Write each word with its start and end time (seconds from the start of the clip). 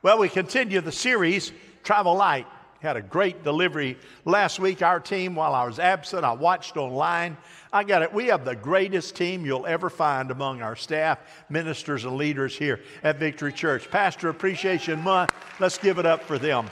Well, 0.00 0.18
we 0.18 0.28
continue 0.28 0.80
the 0.80 0.92
series, 0.92 1.50
Travel 1.82 2.14
Light. 2.14 2.46
Had 2.78 2.96
a 2.96 3.02
great 3.02 3.42
delivery 3.42 3.98
last 4.24 4.60
week. 4.60 4.80
Our 4.80 5.00
team, 5.00 5.34
while 5.34 5.56
I 5.56 5.66
was 5.66 5.80
absent, 5.80 6.24
I 6.24 6.30
watched 6.30 6.76
online. 6.76 7.36
I 7.72 7.82
got 7.82 8.02
it. 8.02 8.12
We 8.12 8.26
have 8.26 8.44
the 8.44 8.54
greatest 8.54 9.16
team 9.16 9.44
you'll 9.44 9.66
ever 9.66 9.90
find 9.90 10.30
among 10.30 10.62
our 10.62 10.76
staff, 10.76 11.18
ministers, 11.50 12.04
and 12.04 12.16
leaders 12.16 12.56
here 12.56 12.78
at 13.02 13.18
Victory 13.18 13.52
Church. 13.52 13.90
Pastor 13.90 14.28
Appreciation 14.28 15.02
Month. 15.02 15.32
Let's 15.58 15.78
give 15.78 15.98
it 15.98 16.06
up 16.06 16.22
for 16.22 16.38
them. 16.38 16.70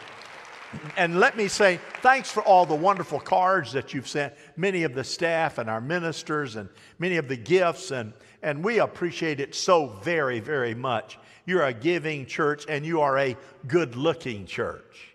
And 0.96 1.20
let 1.20 1.36
me 1.36 1.48
say 1.48 1.80
thanks 2.02 2.30
for 2.30 2.42
all 2.42 2.66
the 2.66 2.74
wonderful 2.74 3.20
cards 3.20 3.72
that 3.72 3.94
you've 3.94 4.08
sent, 4.08 4.34
many 4.56 4.82
of 4.82 4.94
the 4.94 5.04
staff 5.04 5.58
and 5.58 5.70
our 5.70 5.80
ministers, 5.80 6.56
and 6.56 6.68
many 6.98 7.16
of 7.16 7.28
the 7.28 7.36
gifts. 7.36 7.90
And, 7.90 8.12
and 8.42 8.64
we 8.64 8.80
appreciate 8.80 9.40
it 9.40 9.54
so 9.54 9.86
very, 10.02 10.40
very 10.40 10.74
much. 10.74 11.18
You're 11.44 11.64
a 11.64 11.72
giving 11.72 12.26
church 12.26 12.64
and 12.68 12.84
you 12.84 13.00
are 13.00 13.18
a 13.18 13.36
good 13.66 13.96
looking 13.96 14.46
church. 14.46 15.14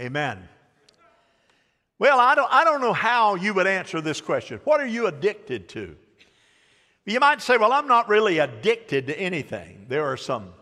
Amen. 0.00 0.48
Well, 1.98 2.20
I 2.20 2.36
don't, 2.36 2.48
I 2.52 2.62
don't 2.62 2.80
know 2.80 2.92
how 2.92 3.34
you 3.34 3.52
would 3.54 3.66
answer 3.66 4.00
this 4.00 4.20
question. 4.20 4.60
What 4.64 4.80
are 4.80 4.86
you 4.86 5.08
addicted 5.08 5.68
to? 5.70 5.96
You 7.04 7.20
might 7.20 7.42
say, 7.42 7.56
well, 7.56 7.72
I'm 7.72 7.88
not 7.88 8.08
really 8.08 8.38
addicted 8.38 9.08
to 9.08 9.18
anything. 9.18 9.86
There 9.88 10.04
are 10.04 10.16
some 10.16 10.52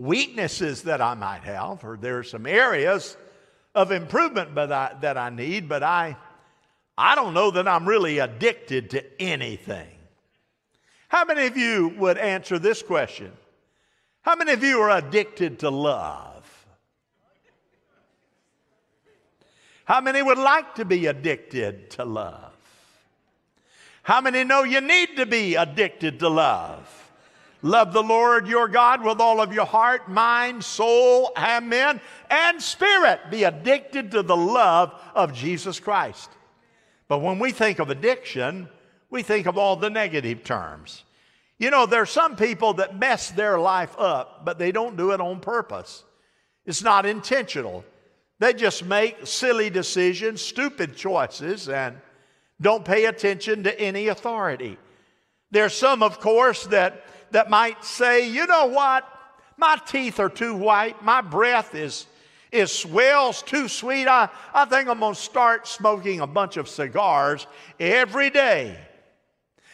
weaknesses 0.00 0.84
that 0.84 1.02
I 1.02 1.14
might 1.14 1.42
have, 1.42 1.84
or 1.84 1.98
there 1.98 2.18
are 2.18 2.24
some 2.24 2.46
areas 2.46 3.18
of 3.74 3.92
improvement 3.92 4.54
but 4.54 4.72
I, 4.72 4.96
that 5.02 5.18
I 5.18 5.28
need, 5.28 5.68
but 5.68 5.82
I, 5.82 6.16
I 6.96 7.14
don't 7.14 7.34
know 7.34 7.50
that 7.50 7.68
I'm 7.68 7.86
really 7.86 8.18
addicted 8.18 8.90
to 8.90 9.22
anything. 9.22 9.88
How 11.08 11.24
many 11.26 11.46
of 11.46 11.56
you 11.56 11.94
would 11.98 12.16
answer 12.16 12.58
this 12.58 12.82
question? 12.82 13.30
How 14.22 14.36
many 14.36 14.52
of 14.52 14.64
you 14.64 14.80
are 14.80 14.90
addicted 14.90 15.58
to 15.60 15.70
love? 15.70 16.46
How 19.84 20.00
many 20.00 20.22
would 20.22 20.38
like 20.38 20.76
to 20.76 20.84
be 20.84 21.06
addicted 21.06 21.90
to 21.90 22.04
love? 22.04 22.52
How 24.02 24.20
many 24.20 24.44
know 24.44 24.62
you 24.62 24.80
need 24.80 25.16
to 25.16 25.26
be 25.26 25.56
addicted 25.56 26.20
to 26.20 26.28
love? 26.28 26.99
Love 27.62 27.92
the 27.92 28.02
Lord 28.02 28.46
your 28.46 28.68
God 28.68 29.04
with 29.04 29.20
all 29.20 29.40
of 29.40 29.52
your 29.52 29.66
heart, 29.66 30.08
mind, 30.08 30.64
soul, 30.64 31.32
amen, 31.36 32.00
and 32.30 32.62
spirit. 32.62 33.20
Be 33.30 33.44
addicted 33.44 34.10
to 34.12 34.22
the 34.22 34.36
love 34.36 34.94
of 35.14 35.34
Jesus 35.34 35.78
Christ. 35.78 36.30
But 37.08 37.18
when 37.18 37.38
we 37.38 37.50
think 37.52 37.78
of 37.78 37.90
addiction, 37.90 38.68
we 39.10 39.22
think 39.22 39.46
of 39.46 39.58
all 39.58 39.76
the 39.76 39.90
negative 39.90 40.44
terms. 40.44 41.04
You 41.58 41.70
know, 41.70 41.84
there 41.84 42.00
are 42.00 42.06
some 42.06 42.36
people 42.36 42.74
that 42.74 42.98
mess 42.98 43.30
their 43.30 43.58
life 43.58 43.94
up, 43.98 44.44
but 44.44 44.58
they 44.58 44.72
don't 44.72 44.96
do 44.96 45.10
it 45.10 45.20
on 45.20 45.40
purpose. 45.40 46.04
It's 46.64 46.82
not 46.82 47.04
intentional. 47.04 47.84
They 48.38 48.54
just 48.54 48.84
make 48.84 49.26
silly 49.26 49.68
decisions, 49.68 50.40
stupid 50.40 50.96
choices, 50.96 51.68
and 51.68 51.98
don't 52.60 52.84
pay 52.84 53.04
attention 53.04 53.64
to 53.64 53.78
any 53.78 54.08
authority. 54.08 54.78
There's 55.50 55.74
some, 55.74 56.02
of 56.02 56.20
course, 56.20 56.64
that, 56.68 57.04
that 57.32 57.50
might 57.50 57.84
say, 57.84 58.28
you 58.28 58.46
know 58.46 58.66
what? 58.66 59.06
My 59.56 59.78
teeth 59.86 60.18
are 60.18 60.30
too 60.30 60.54
white. 60.54 61.02
My 61.04 61.20
breath 61.20 61.74
is, 61.74 62.06
is 62.50 62.72
swells 62.72 63.42
too 63.42 63.68
sweet. 63.68 64.08
I, 64.08 64.28
I 64.54 64.64
think 64.64 64.88
I'm 64.88 65.00
going 65.00 65.14
to 65.14 65.20
start 65.20 65.66
smoking 65.66 66.20
a 66.20 66.26
bunch 66.26 66.56
of 66.56 66.68
cigars 66.68 67.46
every 67.78 68.30
day 68.30 68.78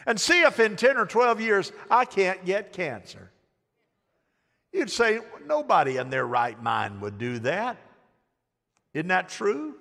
and 0.07 0.21
see 0.21 0.43
if 0.43 0.59
in 0.61 0.77
10 0.77 0.97
or 0.97 1.07
12 1.07 1.41
years 1.41 1.73
I 1.91 2.05
can't 2.05 2.45
get 2.45 2.73
cancer. 2.73 3.31
You'd 4.73 4.91
say, 4.91 5.21
nobody 5.47 5.97
in 5.97 6.11
their 6.11 6.27
right 6.27 6.61
mind 6.63 7.01
would 7.01 7.19
do 7.19 7.39
that. 7.41 7.79
Isn't 8.93 9.09
that 9.09 9.29
true? 9.29 9.75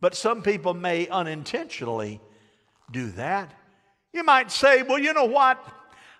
But 0.00 0.14
some 0.14 0.42
people 0.42 0.74
may 0.74 1.08
unintentionally 1.08 2.20
do 2.90 3.10
that. 3.12 3.52
You 4.12 4.22
might 4.22 4.50
say, 4.50 4.82
well, 4.82 4.98
you 4.98 5.12
know 5.12 5.24
what? 5.24 5.64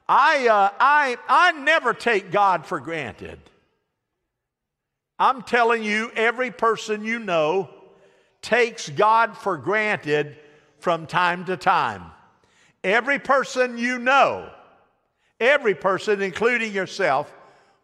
I, 0.07 0.49
uh, 0.49 0.71
I, 0.79 1.17
I 1.29 1.53
never 1.53 1.95
take 1.95 2.31
God 2.31 2.67
for 2.67 2.79
granted. 2.81 3.39
I'm 5.19 5.43
telling 5.43 5.83
you, 5.83 6.11
every 6.15 6.51
person 6.51 7.05
you 7.05 7.19
know 7.19 7.71
takes 8.43 8.89
God 8.89 9.37
for 9.37 9.57
granted 9.57 10.37
from 10.79 11.07
time 11.07 11.47
to 11.47 11.57
time. 11.57 12.05
Every 12.83 13.19
person 13.19 13.79
you 13.79 13.99
know, 13.99 14.51
every 15.41 15.75
person, 15.75 16.21
including 16.21 16.73
yourself, 16.73 17.33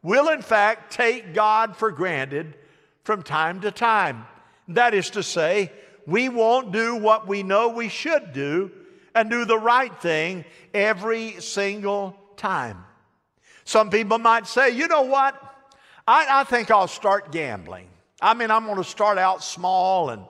will 0.03 0.28
in 0.28 0.42
fact 0.42 0.92
take 0.92 1.32
God 1.32 1.76
for 1.76 1.91
granted 1.91 2.56
from 3.04 3.22
time 3.22 3.60
to 3.62 3.70
time. 3.70 4.26
That 4.69 4.92
is 4.92 5.10
to 5.10 5.22
say, 5.22 5.72
we 6.06 6.28
won't 6.28 6.72
do 6.72 6.97
what 6.97 7.26
we 7.26 7.42
know 7.42 7.69
we 7.69 7.88
should 7.88 8.32
do 8.34 8.70
and 9.15 9.31
do 9.31 9.44
the 9.44 9.59
right 9.59 9.94
thing 10.00 10.44
every 10.72 11.41
single 11.41 12.16
time. 12.37 12.84
Some 13.65 13.91
people 13.91 14.19
might 14.19 14.47
say, 14.47 14.71
you 14.71 14.88
know 14.88 15.03
what? 15.03 15.41
I, 16.06 16.41
I 16.41 16.44
think 16.44 16.71
I'll 16.71 16.88
start 16.88 17.32
gambling. 17.32 17.88
I 18.21 18.34
mean, 18.34 18.50
I'm 18.50 18.65
going 18.65 18.76
to 18.76 18.84
start 18.84 19.19
out 19.19 19.43
small 19.44 20.10
and 20.10 20.22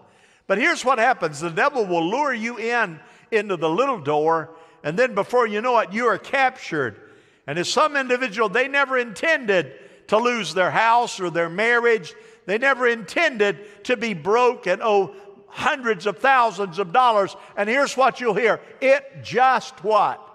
but 0.46 0.58
here's 0.58 0.84
what 0.84 0.98
happens 0.98 1.38
the 1.38 1.48
devil 1.48 1.86
will 1.86 2.10
lure 2.10 2.34
you 2.34 2.58
in 2.58 2.98
into 3.30 3.56
the 3.56 3.70
little 3.70 4.00
door 4.00 4.50
and 4.82 4.98
then 4.98 5.14
before 5.14 5.46
you 5.46 5.60
know 5.60 5.78
it, 5.78 5.92
you 5.92 6.06
are 6.06 6.18
captured. 6.18 7.00
And 7.46 7.58
as 7.58 7.68
some 7.68 7.96
individual, 7.96 8.48
they 8.48 8.68
never 8.68 8.98
intended 8.98 9.74
to 10.08 10.18
lose 10.18 10.54
their 10.54 10.70
house 10.70 11.20
or 11.20 11.30
their 11.30 11.48
marriage. 11.48 12.14
They 12.46 12.58
never 12.58 12.86
intended 12.86 13.84
to 13.84 13.96
be 13.96 14.14
broke 14.14 14.66
and 14.66 14.82
owe 14.82 15.14
hundreds 15.50 16.06
of 16.06 16.18
thousands 16.18 16.78
of 16.78 16.92
dollars. 16.92 17.36
And 17.56 17.68
here's 17.68 17.96
what 17.96 18.20
you'll 18.20 18.34
hear 18.34 18.60
it 18.80 19.22
just 19.22 19.84
what? 19.84 20.26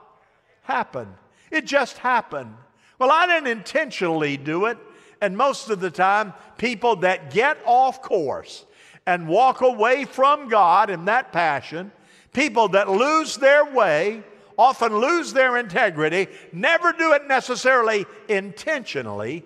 Happened. 0.63 1.13
It 1.51 1.65
just 1.65 1.97
happened. 1.97 2.55
Well, 2.99 3.11
I 3.11 3.27
didn't 3.27 3.47
intentionally 3.47 4.37
do 4.37 4.65
it. 4.65 4.77
And 5.21 5.37
most 5.37 5.69
of 5.69 5.79
the 5.79 5.91
time, 5.91 6.33
people 6.57 6.97
that 6.97 7.31
get 7.31 7.57
off 7.65 8.01
course 8.01 8.65
and 9.05 9.27
walk 9.27 9.61
away 9.61 10.05
from 10.05 10.49
God 10.49 10.89
in 10.89 11.05
that 11.05 11.31
passion, 11.31 11.91
people 12.33 12.69
that 12.69 12.89
lose 12.89 13.37
their 13.37 13.65
way, 13.65 14.23
often 14.57 14.97
lose 14.97 15.33
their 15.33 15.57
integrity, 15.57 16.27
never 16.51 16.91
do 16.93 17.13
it 17.13 17.27
necessarily 17.27 18.05
intentionally, 18.27 19.43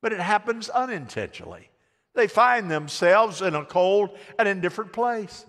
but 0.00 0.12
it 0.12 0.20
happens 0.20 0.68
unintentionally. 0.68 1.68
They 2.14 2.26
find 2.26 2.70
themselves 2.70 3.42
in 3.42 3.54
a 3.54 3.64
cold 3.64 4.16
and 4.38 4.46
indifferent 4.46 4.92
place. 4.92 5.46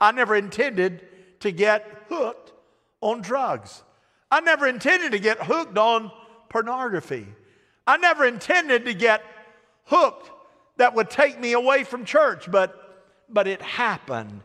I 0.00 0.12
never 0.12 0.34
intended 0.34 1.06
to 1.40 1.50
get 1.50 2.04
hooked 2.08 2.52
on 3.00 3.20
drugs. 3.20 3.82
I 4.30 4.40
never 4.40 4.66
intended 4.66 5.12
to 5.12 5.18
get 5.18 5.38
hooked 5.38 5.76
on 5.76 6.10
pornography. 6.48 7.26
I 7.86 7.96
never 7.98 8.26
intended 8.26 8.84
to 8.86 8.94
get 8.94 9.22
hooked 9.84 10.30
that 10.78 10.94
would 10.94 11.10
take 11.10 11.38
me 11.38 11.52
away 11.52 11.84
from 11.84 12.04
church, 12.04 12.50
but, 12.50 13.06
but 13.28 13.46
it 13.46 13.62
happened. 13.62 14.40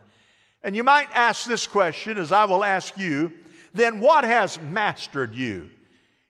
And 0.64 0.76
you 0.76 0.84
might 0.84 1.08
ask 1.14 1.46
this 1.46 1.68
question, 1.68 2.18
as 2.18 2.32
I 2.32 2.46
will 2.46 2.64
ask 2.64 2.98
you 2.98 3.34
then 3.74 4.00
what 4.00 4.24
has 4.24 4.60
mastered 4.60 5.36
you? 5.36 5.70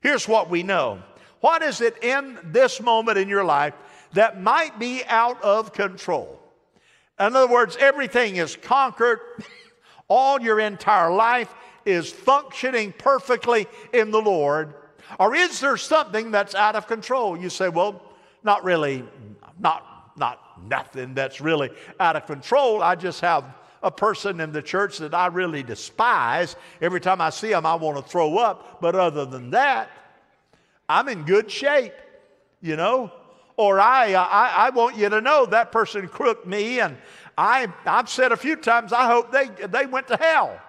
Here's 0.02 0.28
what 0.28 0.50
we 0.50 0.64
know. 0.64 1.02
What 1.40 1.64
is 1.64 1.82
it 1.82 2.04
in 2.04 2.38
this 2.44 2.82
moment 2.82 3.18
in 3.18 3.28
your 3.28 3.44
life 3.44 3.74
that 4.14 4.42
might 4.42 4.80
be 4.80 5.04
out 5.08 5.42
of 5.44 5.74
control? 5.74 6.40
In 7.20 7.36
other 7.36 7.48
words, 7.52 7.78
everything 7.80 8.38
is 8.38 8.56
conquered, 8.56 9.20
all 10.08 10.42
your 10.42 10.60
entire 10.60 11.12
life 11.12 11.54
is 11.86 12.12
functioning 12.12 12.94
perfectly 12.98 13.68
in 13.94 14.12
the 14.12 14.22
Lord. 14.22 14.74
Or 15.20 15.36
is 15.36 15.60
there 15.60 15.78
something 15.78 16.32
that's 16.32 16.56
out 16.56 16.76
of 16.76 16.88
control? 16.88 17.38
You 17.38 17.50
say, 17.50 17.70
well, 17.70 18.02
not 18.44 18.64
really, 18.64 19.04
not, 19.60 20.12
not 20.18 20.40
nothing 20.68 21.14
that's 21.14 21.42
really 21.42 21.70
out 22.00 22.16
of 22.16 22.26
control. 22.26 22.82
I 22.82 22.96
just 22.96 23.22
have 23.22 23.46
a 23.84 23.92
person 23.92 24.40
in 24.40 24.52
the 24.52 24.62
church 24.62 25.00
that 25.00 25.14
I 25.14 25.28
really 25.28 25.64
despise. 25.64 26.56
Every 26.82 27.02
time 27.02 27.20
I 27.20 27.30
see 27.30 27.50
them, 27.50 27.66
I 27.66 27.76
want 27.76 27.98
to 27.98 28.04
throw 28.04 28.38
up. 28.38 28.80
But 28.82 28.96
other 28.96 29.26
than 29.26 29.52
that, 29.52 29.90
I'm 30.88 31.08
in 31.08 31.24
good 31.24 31.50
shape, 31.50 31.94
you 32.62 32.76
know. 32.76 33.12
Or 33.62 33.80
I, 33.80 34.14
I, 34.14 34.54
I 34.56 34.70
want 34.72 34.98
you 34.98 35.08
to 35.08 35.22
know 35.22 35.46
that 35.46 35.72
person 35.72 36.08
crooked 36.08 36.48
me, 36.48 36.80
and 36.80 36.98
I, 37.38 37.68
I've 37.86 38.10
said 38.10 38.32
a 38.32 38.36
few 38.36 38.56
times, 38.56 38.92
I 38.92 39.06
hope 39.06 39.32
they, 39.32 39.50
they 39.68 39.86
went 39.86 40.08
to 40.08 40.18
hell. 40.18 40.60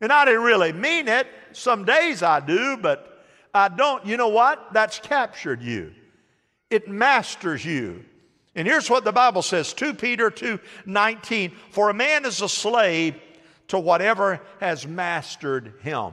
And 0.00 0.12
I 0.12 0.26
didn't 0.26 0.44
really 0.44 0.72
mean 0.72 1.08
it. 1.08 1.26
Some 1.50 1.84
days 1.84 2.22
I 2.22 2.38
do, 2.38 2.76
but 2.76 3.24
I 3.52 3.66
don't. 3.66 4.06
You 4.06 4.16
know 4.16 4.28
what? 4.28 4.74
That's 4.74 5.00
captured 5.00 5.60
you. 5.60 5.92
It 6.70 6.86
masters 6.86 7.64
you. 7.64 8.04
And 8.54 8.68
here's 8.68 8.88
what 8.88 9.02
the 9.02 9.10
Bible 9.10 9.42
says 9.42 9.72
2 9.72 9.94
Peter 9.94 10.30
2 10.30 10.60
19. 10.84 11.52
For 11.72 11.90
a 11.90 11.94
man 11.94 12.26
is 12.26 12.42
a 12.42 12.48
slave 12.48 13.16
to 13.66 13.80
whatever 13.80 14.40
has 14.60 14.86
mastered 14.86 15.74
him. 15.82 16.12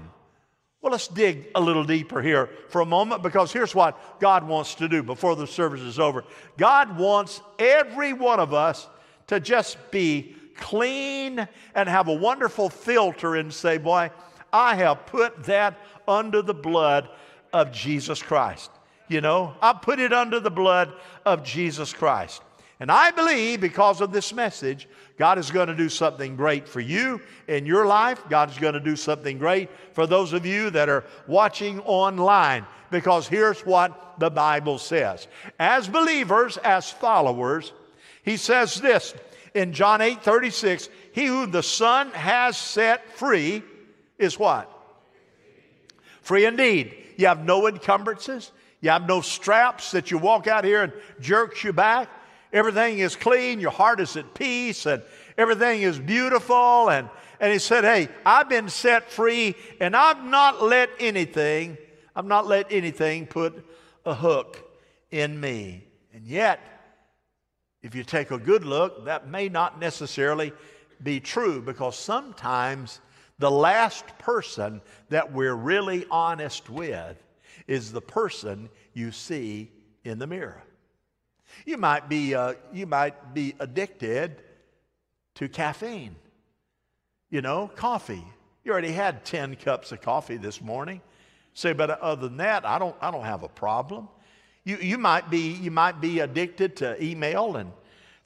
Well, 0.84 0.92
let's 0.92 1.08
dig 1.08 1.48
a 1.56 1.62
little 1.62 1.86
deeper 1.86 2.22
here 2.22 2.50
for 2.68 2.82
a 2.82 2.86
moment 2.86 3.24
because 3.24 3.54
here's 3.54 3.74
what 3.74 4.20
God 4.20 4.46
wants 4.46 4.76
to 4.76 4.90
do 4.90 5.02
before 5.02 5.38
the 5.38 5.48
service 5.48 5.80
is 5.80 5.98
over. 5.98 6.26
God 6.58 6.98
wants 6.98 7.40
every 7.58 8.12
one 8.12 8.42
of 8.42 8.54
us 8.54 8.90
to 9.28 9.40
just 9.40 9.78
be 9.92 10.36
clean 10.58 11.48
and 11.74 11.88
have 11.88 12.10
a 12.10 12.14
wonderful 12.14 12.70
filter 12.70 13.38
and 13.38 13.54
say, 13.54 13.78
Boy, 13.78 14.12
I 14.52 14.76
have 14.76 15.06
put 15.06 15.46
that 15.46 15.80
under 16.06 16.42
the 16.42 16.54
blood 16.54 17.08
of 17.54 17.72
Jesus 17.72 18.22
Christ. 18.22 18.70
You 19.08 19.22
know, 19.22 19.56
I 19.62 19.72
put 19.72 20.00
it 20.00 20.12
under 20.12 20.42
the 20.42 20.52
blood 20.52 20.92
of 21.26 21.46
Jesus 21.46 21.94
Christ. 21.94 22.42
And 22.84 22.92
I 22.92 23.12
believe 23.12 23.62
because 23.62 24.02
of 24.02 24.12
this 24.12 24.34
message, 24.34 24.90
God 25.18 25.38
is 25.40 25.52
going 25.52 25.70
to 25.70 25.74
do 25.74 25.88
something 25.88 26.36
great 26.36 26.68
for 26.68 26.82
you 26.82 27.22
in 27.48 27.66
your 27.66 27.86
life. 27.86 28.22
God 28.30 28.52
is 28.52 28.58
going 28.58 28.74
to 28.74 28.82
do 28.82 28.98
something 28.98 29.38
great 29.38 29.70
for 29.94 30.06
those 30.06 30.34
of 30.34 30.46
you 30.46 30.70
that 30.72 30.90
are 30.90 31.06
watching 31.26 31.80
online. 31.80 32.66
Because 32.92 33.26
here's 33.26 33.62
what 33.62 34.20
the 34.20 34.30
Bible 34.30 34.80
says 34.80 35.30
As 35.58 35.88
believers, 35.88 36.58
as 36.58 36.92
followers, 36.92 37.72
He 38.22 38.36
says 38.36 38.76
this 38.82 39.14
in 39.54 39.72
John 39.72 40.02
8 40.02 40.22
36 40.22 40.90
He 41.14 41.28
who 41.28 41.46
the 41.46 41.64
Son 41.64 42.12
has 42.12 42.58
set 42.58 43.10
free 43.14 43.64
is 44.18 44.38
what? 44.38 44.70
Free 46.22 46.44
indeed. 46.44 46.98
You 47.16 47.28
have 47.28 47.46
no 47.46 47.66
encumbrances. 47.66 48.52
You 48.82 48.90
have 48.90 49.08
no 49.08 49.22
straps 49.22 49.92
that 49.92 50.12
you 50.12 50.18
walk 50.18 50.48
out 50.48 50.66
here 50.66 50.84
and 50.84 50.92
jerks 51.22 51.64
you 51.64 51.72
back. 51.72 52.10
Everything 52.54 53.00
is 53.00 53.16
clean, 53.16 53.60
your 53.60 53.72
heart 53.72 54.00
is 54.00 54.16
at 54.16 54.36
peace, 54.36 54.86
and 54.86 55.02
everything 55.40 55.82
is 55.82 55.98
beautiful. 55.98 56.90
And, 56.90 57.10
and 57.40 57.52
he 57.52 57.58
said, 57.58 57.84
Hey, 57.84 58.10
I've 58.24 58.48
been 58.48 58.70
set 58.70 59.10
free, 59.12 59.56
and 59.80 59.96
I've 59.96 60.24
not 60.24 60.62
let 60.62 60.92
anything, 61.00 61.78
I've 62.16 62.28
not 62.28 62.46
let 62.46 62.72
anything 62.72 63.26
put 63.26 63.66
a 64.06 64.14
hook 64.14 64.64
in 65.10 65.40
me. 65.40 65.88
And 66.14 66.28
yet, 66.28 66.60
if 67.82 67.96
you 67.96 68.04
take 68.04 68.30
a 68.30 68.38
good 68.38 68.64
look, 68.64 69.06
that 69.06 69.28
may 69.28 69.50
not 69.50 69.80
necessarily 69.80 70.54
be 71.02 71.20
true 71.20 71.60
because 71.60 71.98
sometimes 71.98 73.02
the 73.40 73.50
last 73.52 74.06
person 74.20 74.80
that 75.10 75.34
we're 75.34 75.56
really 75.56 76.06
honest 76.12 76.70
with 76.70 77.18
is 77.68 77.92
the 77.92 78.02
person 78.02 78.70
you 78.94 79.12
see 79.12 79.72
in 80.04 80.20
the 80.20 80.28
mirror. 80.28 80.64
You 81.66 81.78
might 81.78 82.10
be, 82.10 82.36
uh, 82.36 82.54
you 82.74 82.86
might 82.86 83.34
be 83.34 83.56
addicted 83.60 84.42
to 85.36 85.48
caffeine. 85.48 86.16
You 87.30 87.42
know, 87.42 87.72
coffee. 87.76 88.24
You 88.64 88.72
already 88.72 88.92
had 88.92 89.26
10 89.26 89.56
cups 89.56 89.92
of 89.92 90.02
coffee 90.02 90.38
this 90.38 90.62
morning. 90.62 91.02
Say, 91.54 91.74
but 91.74 91.90
other 91.90 92.28
than 92.28 92.38
that, 92.38 92.66
I 92.66 92.80
don't, 92.80 92.96
I 93.02 93.12
don't 93.12 93.26
have 93.26 93.44
a 93.44 93.50
problem. 93.50 94.08
You, 94.64 94.78
you, 94.78 94.98
might 94.98 95.30
be, 95.30 95.52
you 95.54 95.72
might 95.72 96.00
be 96.00 96.20
addicted 96.20 96.78
to 96.78 97.04
email 97.04 97.58
and 97.58 97.72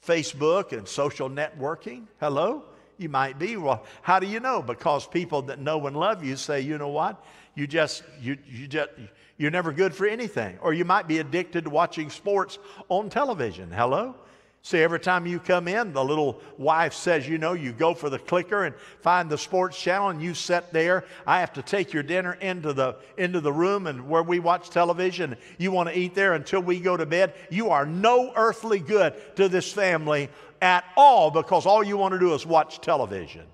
Facebook 0.06 0.72
and 0.72 0.86
social 0.86 1.28
networking. 1.28 2.06
Hello? 2.20 2.64
You 2.96 3.08
might 3.08 3.38
be. 3.38 3.56
Well, 3.56 3.84
how 4.02 4.18
do 4.18 4.26
you 4.26 4.40
know? 4.40 4.62
Because 4.62 5.06
people 5.06 5.42
that 5.42 5.60
know 5.60 5.86
and 5.86 5.96
love 5.96 6.24
you 6.24 6.36
say, 6.36 6.60
you 6.60 6.78
know 6.78 6.88
what? 6.88 7.24
You 7.54 7.66
just, 7.66 8.02
you, 8.20 8.38
you 8.46 8.68
just, 8.68 8.90
you're 9.38 9.52
never 9.52 9.72
good 9.72 9.94
for 9.94 10.06
anything. 10.06 10.58
Or 10.60 10.74
you 10.74 10.84
might 10.84 11.08
be 11.08 11.18
addicted 11.18 11.64
to 11.64 11.70
watching 11.70 12.10
sports 12.10 12.58
on 12.88 13.08
television. 13.08 13.70
Hello? 13.70 14.16
See, 14.62 14.78
every 14.78 14.98
time 14.98 15.24
you 15.24 15.38
come 15.38 15.68
in, 15.68 15.92
the 15.92 16.04
little 16.04 16.40
wife 16.58 16.92
says, 16.92 17.28
you 17.28 17.38
know, 17.38 17.52
you 17.52 17.72
go 17.72 17.94
for 17.94 18.10
the 18.10 18.18
clicker 18.18 18.64
and 18.64 18.74
find 19.00 19.30
the 19.30 19.38
sports 19.38 19.80
channel 19.80 20.08
and 20.08 20.20
you 20.20 20.34
sit 20.34 20.72
there. 20.72 21.04
I 21.24 21.40
have 21.40 21.52
to 21.54 21.62
take 21.62 21.92
your 21.92 22.02
dinner 22.02 22.34
into 22.34 22.72
the, 22.72 22.96
into 23.16 23.40
the 23.40 23.52
room 23.52 23.86
and 23.86 24.08
where 24.08 24.24
we 24.24 24.40
watch 24.40 24.70
television. 24.70 25.36
You 25.56 25.70
want 25.70 25.88
to 25.88 25.96
eat 25.96 26.16
there 26.16 26.34
until 26.34 26.60
we 26.60 26.80
go 26.80 26.96
to 26.96 27.06
bed. 27.06 27.34
You 27.48 27.70
are 27.70 27.86
no 27.86 28.32
earthly 28.34 28.80
good 28.80 29.14
to 29.36 29.48
this 29.48 29.72
family 29.72 30.28
at 30.60 30.84
all 30.96 31.30
because 31.30 31.64
all 31.64 31.84
you 31.84 31.96
want 31.96 32.12
to 32.14 32.18
do 32.18 32.34
is 32.34 32.44
watch 32.44 32.80
television. 32.80 33.46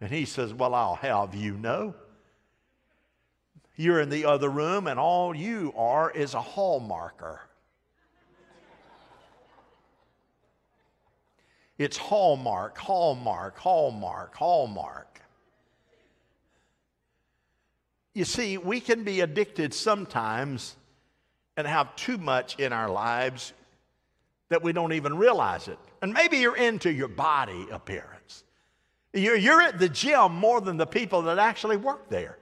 And 0.00 0.10
he 0.10 0.24
says, 0.24 0.52
Well, 0.52 0.74
I'll 0.74 0.96
have 0.96 1.34
you 1.34 1.54
know 1.54 1.94
you're 3.76 4.00
in 4.00 4.08
the 4.08 4.24
other 4.24 4.48
room, 4.48 4.86
and 4.86 4.98
all 4.98 5.34
you 5.34 5.72
are 5.76 6.10
is 6.10 6.34
a 6.34 6.40
hallmarker. 6.40 7.38
It's 11.76 11.96
hallmark, 11.96 12.78
hallmark, 12.78 13.58
hallmark, 13.58 14.36
hallmark. 14.36 15.20
You 18.14 18.24
see, 18.24 18.58
we 18.58 18.78
can 18.78 19.02
be 19.02 19.20
addicted 19.20 19.74
sometimes 19.74 20.76
and 21.56 21.66
have 21.66 21.96
too 21.96 22.16
much 22.16 22.58
in 22.60 22.72
our 22.72 22.88
lives 22.88 23.52
that 24.50 24.62
we 24.62 24.72
don't 24.72 24.92
even 24.92 25.16
realize 25.16 25.66
it. 25.66 25.78
And 26.00 26.12
maybe 26.12 26.38
you're 26.38 26.56
into 26.56 26.92
your 26.92 27.08
body 27.08 27.66
appearance. 27.72 28.44
You're, 29.12 29.36
you're 29.36 29.62
at 29.62 29.80
the 29.80 29.88
gym 29.88 30.32
more 30.32 30.60
than 30.60 30.76
the 30.76 30.86
people 30.86 31.22
that 31.22 31.38
actually 31.40 31.76
work 31.76 32.08
there. 32.08 32.38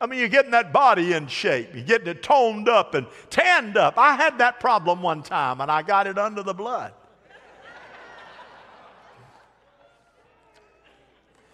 I 0.00 0.06
mean, 0.06 0.18
you're 0.18 0.28
getting 0.28 0.52
that 0.52 0.72
body 0.72 1.12
in 1.12 1.26
shape. 1.26 1.74
You're 1.74 1.84
getting 1.84 2.08
it 2.08 2.22
toned 2.22 2.70
up 2.70 2.94
and 2.94 3.06
tanned 3.28 3.76
up. 3.76 3.98
I 3.98 4.16
had 4.16 4.38
that 4.38 4.58
problem 4.58 5.02
one 5.02 5.22
time 5.22 5.60
and 5.60 5.70
I 5.70 5.82
got 5.82 6.06
it 6.06 6.16
under 6.16 6.42
the 6.42 6.54
blood. 6.54 6.94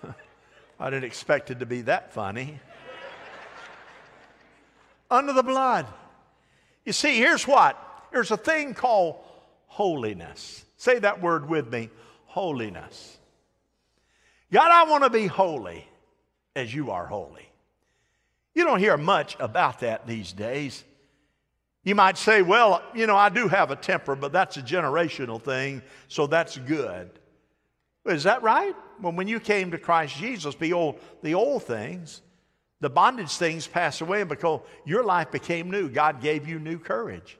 I 0.78 0.90
didn't 0.90 1.04
expect 1.04 1.50
it 1.50 1.58
to 1.58 1.66
be 1.66 1.80
that 1.82 2.12
funny. 2.12 2.60
under 5.10 5.32
the 5.32 5.42
blood. 5.42 5.86
You 6.84 6.92
see, 6.92 7.16
here's 7.16 7.48
what 7.48 7.82
there's 8.12 8.30
a 8.30 8.36
thing 8.36 8.74
called 8.74 9.16
holiness. 9.66 10.64
Say 10.76 11.00
that 11.00 11.20
word 11.20 11.48
with 11.48 11.72
me 11.72 11.90
holiness. 12.26 13.18
God, 14.52 14.70
I 14.70 14.88
want 14.88 15.02
to 15.02 15.10
be 15.10 15.26
holy 15.26 15.84
as 16.54 16.72
you 16.72 16.92
are 16.92 17.06
holy. 17.06 17.45
You 18.56 18.64
don't 18.64 18.78
hear 18.78 18.96
much 18.96 19.36
about 19.38 19.80
that 19.80 20.06
these 20.06 20.32
days. 20.32 20.82
You 21.84 21.94
might 21.94 22.16
say, 22.16 22.40
well, 22.40 22.82
you 22.94 23.06
know, 23.06 23.14
I 23.14 23.28
do 23.28 23.48
have 23.48 23.70
a 23.70 23.76
temper, 23.76 24.16
but 24.16 24.32
that's 24.32 24.56
a 24.56 24.62
generational 24.62 25.40
thing, 25.40 25.82
so 26.08 26.26
that's 26.26 26.56
good. 26.56 27.10
Is 28.06 28.22
that 28.22 28.42
right? 28.42 28.74
Well, 29.02 29.12
when 29.12 29.28
you 29.28 29.40
came 29.40 29.72
to 29.72 29.78
Christ 29.78 30.16
Jesus, 30.16 30.54
the 30.54 30.72
old, 30.72 30.98
the 31.22 31.34
old 31.34 31.64
things, 31.64 32.22
the 32.80 32.88
bondage 32.88 33.36
things 33.36 33.66
pass 33.66 34.00
away 34.00 34.22
because 34.22 34.62
your 34.86 35.04
life 35.04 35.30
became 35.30 35.70
new. 35.70 35.90
God 35.90 36.22
gave 36.22 36.48
you 36.48 36.58
new 36.58 36.78
courage. 36.78 37.38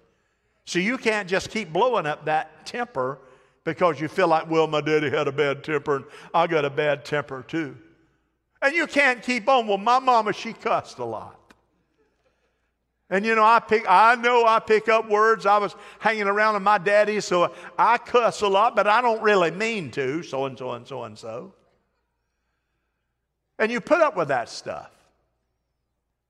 So 0.66 0.80
you 0.80 0.98
can't 0.98 1.30
just 1.30 1.50
keep 1.50 1.72
blowing 1.72 2.04
up 2.04 2.26
that 2.26 2.66
temper 2.66 3.20
because 3.64 4.02
you 4.02 4.08
feel 4.08 4.28
like, 4.28 4.50
well, 4.50 4.66
my 4.66 4.82
daddy 4.82 5.08
had 5.08 5.28
a 5.28 5.32
bad 5.32 5.64
temper 5.64 5.96
and 5.96 6.04
I 6.34 6.46
got 6.46 6.66
a 6.66 6.70
bad 6.70 7.06
temper 7.06 7.42
too. 7.42 7.74
And 8.66 8.74
you 8.74 8.88
can't 8.88 9.22
keep 9.22 9.48
on. 9.48 9.68
Well, 9.68 9.78
my 9.78 10.00
mama, 10.00 10.32
she 10.32 10.52
cussed 10.52 10.98
a 10.98 11.04
lot. 11.04 11.54
And 13.08 13.24
you 13.24 13.36
know, 13.36 13.44
I 13.44 13.60
pick, 13.60 13.84
I 13.88 14.16
know 14.16 14.44
I 14.44 14.58
pick 14.58 14.88
up 14.88 15.08
words. 15.08 15.46
I 15.46 15.58
was 15.58 15.76
hanging 16.00 16.26
around 16.26 16.54
with 16.54 16.64
my 16.64 16.78
daddy, 16.78 17.20
so 17.20 17.54
I 17.78 17.96
cuss 17.96 18.40
a 18.40 18.48
lot, 18.48 18.74
but 18.74 18.88
I 18.88 19.00
don't 19.00 19.22
really 19.22 19.52
mean 19.52 19.92
to, 19.92 20.24
so 20.24 20.46
and 20.46 20.58
so 20.58 20.72
and 20.72 20.84
so 20.84 21.04
and 21.04 21.16
so. 21.16 21.54
And 23.60 23.70
you 23.70 23.80
put 23.80 24.00
up 24.00 24.16
with 24.16 24.28
that 24.28 24.48
stuff. 24.48 24.90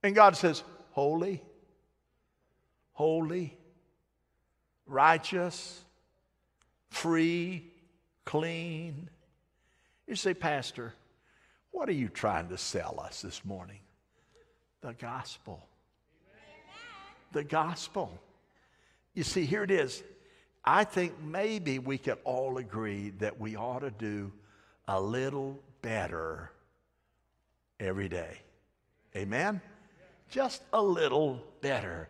And 0.02 0.14
God 0.14 0.37
says, 0.37 0.62
holy, 0.90 1.43
holy, 2.93 3.57
righteous, 4.87 5.81
free, 6.90 7.73
clean. 8.26 9.09
You 10.07 10.16
say, 10.16 10.35
Pastor, 10.35 10.93
what 11.76 11.90
are 11.90 11.92
you 11.92 12.09
trying 12.09 12.49
to 12.49 12.56
sell 12.56 12.99
us 13.04 13.21
this 13.21 13.45
morning? 13.45 13.80
The 14.80 14.95
gospel. 14.95 15.62
The 17.33 17.45
gospel. 17.45 18.18
You 19.12 19.23
see, 19.23 19.45
here 19.45 19.62
it 19.62 19.71
is. 19.71 20.02
I 20.64 20.85
think 20.85 21.21
maybe 21.23 21.78
we 21.78 21.99
could 21.99 22.16
all 22.25 22.56
agree 22.56 23.11
that 23.18 23.38
we 23.38 23.56
ought 23.56 23.80
to 23.80 23.90
do 23.90 24.33
a 24.88 24.99
little 24.99 25.61
better 25.83 26.50
every 27.78 28.09
day. 28.09 28.38
Amen? 29.14 29.61
Just 30.30 30.62
a 30.73 30.80
little 30.80 31.42
better. 31.61 32.09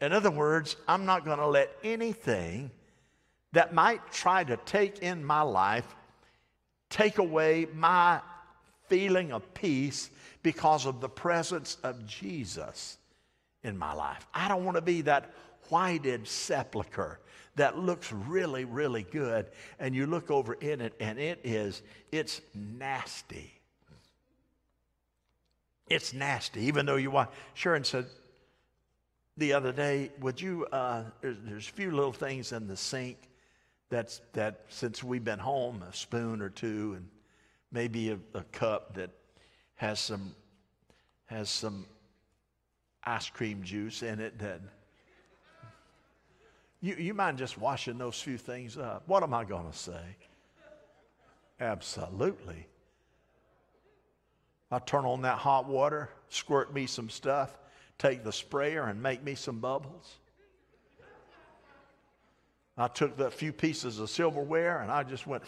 In 0.00 0.12
other 0.12 0.30
words, 0.30 0.76
I'm 0.86 1.04
not 1.04 1.24
going 1.24 1.38
to 1.38 1.48
let 1.48 1.76
anything 1.82 2.70
that 3.50 3.74
might 3.74 4.12
try 4.12 4.44
to 4.44 4.56
take 4.58 5.00
in 5.00 5.24
my 5.24 5.42
life 5.42 5.96
take 6.90 7.18
away 7.18 7.66
my 7.74 8.20
feeling 8.88 9.32
of 9.32 9.54
peace 9.54 10.10
because 10.42 10.86
of 10.86 11.00
the 11.00 11.08
presence 11.08 11.76
of 11.82 12.06
Jesus 12.06 12.98
in 13.62 13.76
my 13.78 13.92
life. 13.94 14.26
I 14.34 14.48
don't 14.48 14.64
want 14.64 14.76
to 14.76 14.82
be 14.82 15.02
that 15.02 15.32
whited 15.70 16.28
sepulcher 16.28 17.18
that 17.56 17.78
looks 17.78 18.12
really, 18.12 18.64
really 18.64 19.04
good, 19.04 19.46
and 19.78 19.94
you 19.94 20.06
look 20.06 20.30
over 20.30 20.54
in 20.54 20.80
it 20.80 20.92
and 21.00 21.18
it 21.18 21.40
is, 21.44 21.82
it's 22.12 22.40
nasty. 22.54 23.52
It's 25.88 26.12
nasty, 26.12 26.62
even 26.64 26.86
though 26.86 26.96
you 26.96 27.10
want. 27.10 27.30
Sharon 27.54 27.84
said 27.84 28.06
the 29.36 29.52
other 29.52 29.72
day, 29.72 30.10
would 30.20 30.40
you, 30.40 30.66
uh, 30.66 31.04
there's, 31.20 31.36
there's 31.44 31.68
a 31.68 31.72
few 31.72 31.90
little 31.90 32.12
things 32.12 32.52
in 32.52 32.66
the 32.66 32.76
sink 32.76 33.18
that's, 33.90 34.20
that 34.32 34.62
since 34.68 35.04
we've 35.04 35.24
been 35.24 35.38
home, 35.38 35.82
a 35.88 35.92
spoon 35.92 36.40
or 36.40 36.48
two 36.48 36.94
and 36.96 37.08
maybe 37.74 38.10
a, 38.10 38.18
a 38.34 38.42
cup 38.52 38.94
that 38.94 39.10
has 39.74 39.98
some, 39.98 40.34
has 41.26 41.50
some 41.50 41.84
ice 43.02 43.28
cream 43.28 43.62
juice 43.64 44.02
in 44.02 44.20
it 44.20 44.38
that 44.38 44.60
you, 46.80 46.94
you 46.94 47.14
mind 47.14 47.36
just 47.36 47.58
washing 47.58 47.98
those 47.98 48.20
few 48.20 48.38
things 48.38 48.78
up? 48.78 49.02
What 49.06 49.22
am 49.22 49.34
I 49.34 49.44
going 49.44 49.70
to 49.70 49.76
say? 49.76 50.16
Absolutely. 51.58 52.66
I 54.70 54.78
turn 54.78 55.04
on 55.04 55.22
that 55.22 55.38
hot 55.38 55.66
water, 55.66 56.10
squirt 56.28 56.72
me 56.74 56.86
some 56.86 57.10
stuff, 57.10 57.56
take 57.98 58.22
the 58.22 58.32
sprayer 58.32 58.84
and 58.84 59.02
make 59.02 59.22
me 59.22 59.34
some 59.34 59.60
bubbles. 59.60 60.16
I 62.76 62.88
took 62.88 63.16
the 63.16 63.30
few 63.30 63.52
pieces 63.52 63.98
of 63.98 64.10
silverware 64.10 64.80
and 64.80 64.90
I 64.90 65.04
just 65.04 65.26
went, 65.26 65.44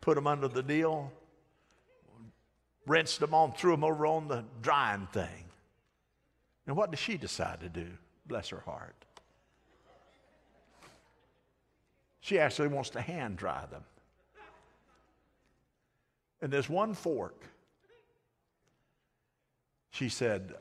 put 0.00 0.14
them 0.14 0.26
under 0.26 0.48
the 0.48 0.62
deal, 0.62 1.12
rinsed 2.86 3.20
them 3.20 3.34
on, 3.34 3.52
threw 3.52 3.72
them 3.72 3.84
over 3.84 4.06
on 4.06 4.28
the 4.28 4.44
drying 4.62 5.06
thing. 5.12 5.44
And 6.66 6.76
what 6.76 6.90
did 6.90 6.98
she 6.98 7.16
decide 7.16 7.60
to 7.60 7.68
do? 7.68 7.86
Bless 8.26 8.48
her 8.50 8.60
heart. 8.60 8.94
She 12.20 12.38
actually 12.38 12.68
wants 12.68 12.90
to 12.90 13.00
hand 13.00 13.36
dry 13.38 13.64
them. 13.70 13.82
And 16.42 16.52
there's 16.52 16.68
one 16.68 16.94
fork. 16.94 17.42
She 19.90 20.08
said, 20.08 20.54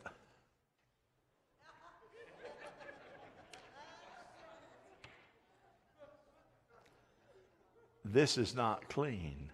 This 8.11 8.37
is 8.37 8.55
not 8.55 8.87
clean. 8.89 9.49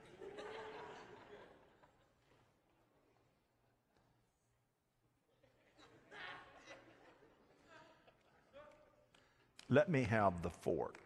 Let 9.69 9.89
me 9.89 10.03
have 10.03 10.41
the 10.43 10.49
fork. 10.49 11.03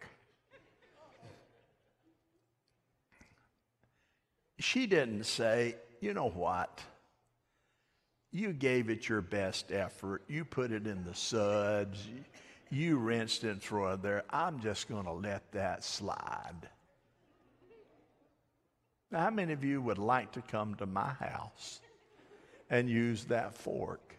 she 4.60 4.86
didn't 4.86 5.24
say, 5.24 5.76
you 6.02 6.14
know 6.14 6.30
what? 6.30 6.82
You 8.32 8.52
gave 8.52 8.90
it 8.90 9.08
your 9.08 9.22
best 9.22 9.72
effort. 9.72 10.24
You 10.28 10.44
put 10.44 10.72
it 10.72 10.86
in 10.86 11.06
the 11.06 11.16
suds. 11.16 12.06
You 12.70 12.98
rinsed 12.98 13.46
it 13.46 13.52
and 13.52 13.62
threw 13.62 13.88
it 13.94 14.02
there. 14.02 14.24
I'm 14.30 14.60
just 14.60 14.90
going 14.90 15.06
to 15.06 15.14
let 15.14 15.50
that 15.54 15.86
slide. 15.86 16.68
Now, 19.12 19.22
how 19.22 19.30
many 19.30 19.54
of 19.54 19.64
you 19.64 19.82
would 19.82 19.98
like 19.98 20.32
to 20.34 20.42
come 20.42 20.76
to 20.76 20.86
my 20.86 21.10
house 21.10 21.80
and 22.70 22.90
use 22.90 23.26
that 23.26 23.54
fork? 23.54 24.16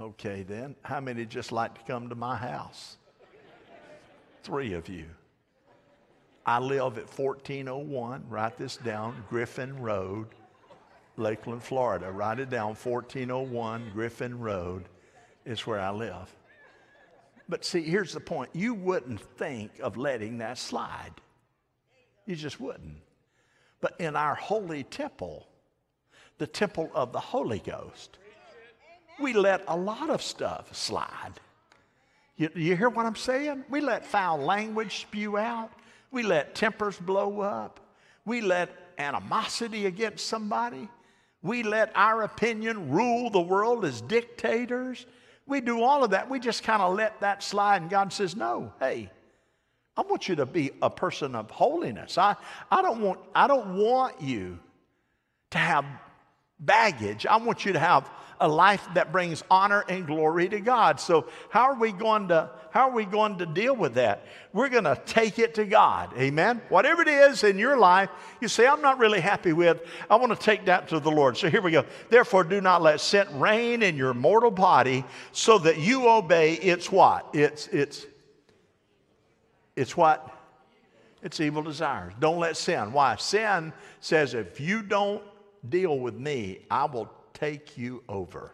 Okay, 0.00 0.42
then. 0.42 0.74
How 0.82 1.00
many 1.00 1.24
just 1.24 1.52
like 1.52 1.74
to 1.74 1.92
come 1.92 2.08
to 2.08 2.14
my 2.14 2.36
house? 2.36 2.96
Three 4.42 4.74
of 4.74 4.88
you. 4.88 5.06
I 6.44 6.58
live 6.60 6.98
at 6.98 7.18
1401, 7.18 8.24
write 8.28 8.56
this 8.56 8.76
down, 8.76 9.24
Griffin 9.28 9.76
Road, 9.80 10.28
Lakeland, 11.16 11.62
Florida. 11.62 12.12
Write 12.12 12.38
it 12.38 12.50
down, 12.50 12.76
1401 12.76 13.90
Griffin 13.92 14.38
Road 14.38 14.84
is 15.44 15.66
where 15.66 15.80
I 15.80 15.90
live. 15.90 16.32
But 17.48 17.64
see, 17.64 17.82
here's 17.82 18.12
the 18.12 18.20
point 18.20 18.50
you 18.52 18.74
wouldn't 18.74 19.20
think 19.20 19.72
of 19.80 19.96
letting 19.96 20.38
that 20.38 20.58
slide. 20.58 21.12
You 22.26 22.36
just 22.36 22.60
wouldn't. 22.60 22.96
But 23.80 24.00
in 24.00 24.16
our 24.16 24.34
holy 24.34 24.82
temple, 24.82 25.46
the 26.38 26.46
temple 26.46 26.90
of 26.94 27.12
the 27.12 27.20
Holy 27.20 27.60
Ghost, 27.60 28.18
we 29.20 29.32
let 29.32 29.62
a 29.68 29.76
lot 29.76 30.10
of 30.10 30.20
stuff 30.20 30.74
slide. 30.74 31.32
You, 32.36 32.50
you 32.54 32.76
hear 32.76 32.88
what 32.90 33.06
I'm 33.06 33.16
saying? 33.16 33.64
We 33.70 33.80
let 33.80 34.04
foul 34.04 34.38
language 34.38 35.00
spew 35.02 35.38
out. 35.38 35.70
We 36.10 36.22
let 36.22 36.54
tempers 36.54 36.98
blow 36.98 37.40
up. 37.40 37.80
We 38.24 38.40
let 38.40 38.70
animosity 38.98 39.86
against 39.86 40.26
somebody. 40.26 40.88
We 41.42 41.62
let 41.62 41.92
our 41.94 42.22
opinion 42.22 42.90
rule 42.90 43.30
the 43.30 43.40
world 43.40 43.84
as 43.84 44.00
dictators. 44.00 45.06
We 45.46 45.60
do 45.60 45.82
all 45.82 46.02
of 46.02 46.10
that. 46.10 46.28
We 46.28 46.40
just 46.40 46.62
kind 46.62 46.82
of 46.82 46.94
let 46.94 47.20
that 47.20 47.42
slide, 47.42 47.82
and 47.82 47.90
God 47.90 48.12
says, 48.12 48.34
No, 48.34 48.72
hey, 48.80 49.10
I 49.96 50.02
want 50.02 50.28
you 50.28 50.36
to 50.36 50.46
be 50.46 50.72
a 50.82 50.90
person 50.90 51.34
of 51.34 51.50
holiness. 51.50 52.18
I, 52.18 52.36
I, 52.70 52.82
don't, 52.82 53.00
want, 53.00 53.20
I 53.34 53.46
don't 53.46 53.76
want 53.76 54.20
you 54.20 54.58
to 55.50 55.58
have 55.58 55.84
baggage. 56.60 57.26
I 57.26 57.36
want 57.36 57.64
you 57.64 57.72
to 57.72 57.78
have 57.78 58.10
a 58.40 58.48
life 58.48 58.86
that 58.94 59.12
brings 59.12 59.42
honor 59.50 59.84
and 59.88 60.06
glory 60.06 60.48
to 60.48 60.60
God. 60.60 61.00
So 61.00 61.26
how 61.48 61.64
are 61.64 61.74
we 61.74 61.92
going 61.92 62.28
to 62.28 62.50
how 62.70 62.90
are 62.90 62.94
we 62.94 63.06
going 63.06 63.38
to 63.38 63.46
deal 63.46 63.74
with 63.74 63.94
that? 63.94 64.26
We're 64.52 64.68
going 64.68 64.84
to 64.84 65.00
take 65.06 65.38
it 65.38 65.54
to 65.54 65.64
God. 65.64 66.12
Amen. 66.18 66.60
Whatever 66.68 67.00
it 67.00 67.08
is 67.08 67.42
in 67.42 67.58
your 67.58 67.78
life, 67.78 68.10
you 68.42 68.48
say 68.48 68.66
I'm 68.66 68.82
not 68.82 68.98
really 68.98 69.20
happy 69.20 69.54
with, 69.54 69.80
I 70.10 70.16
want 70.16 70.38
to 70.38 70.38
take 70.38 70.66
that 70.66 70.86
to 70.88 71.00
the 71.00 71.10
Lord. 71.10 71.38
So 71.38 71.48
here 71.48 71.62
we 71.62 71.70
go. 71.70 71.86
Therefore 72.10 72.44
do 72.44 72.60
not 72.60 72.82
let 72.82 73.00
sin 73.00 73.26
reign 73.40 73.82
in 73.82 73.96
your 73.96 74.12
mortal 74.12 74.50
body 74.50 75.06
so 75.32 75.56
that 75.60 75.78
you 75.78 76.06
obey 76.06 76.54
its 76.54 76.92
what? 76.92 77.30
It's 77.32 77.68
it's 77.68 78.04
it's 79.76 79.96
what? 79.96 80.32
It's 81.22 81.40
evil 81.40 81.62
desires. 81.62 82.12
Don't 82.18 82.38
let 82.38 82.56
sin. 82.56 82.92
Why? 82.92 83.16
Sin 83.16 83.72
says 84.00 84.34
if 84.34 84.60
you 84.60 84.82
don't 84.82 85.22
deal 85.68 85.98
with 85.98 86.14
me, 86.14 86.60
I 86.70 86.86
will 86.86 87.10
take 87.34 87.76
you 87.76 88.02
over. 88.08 88.52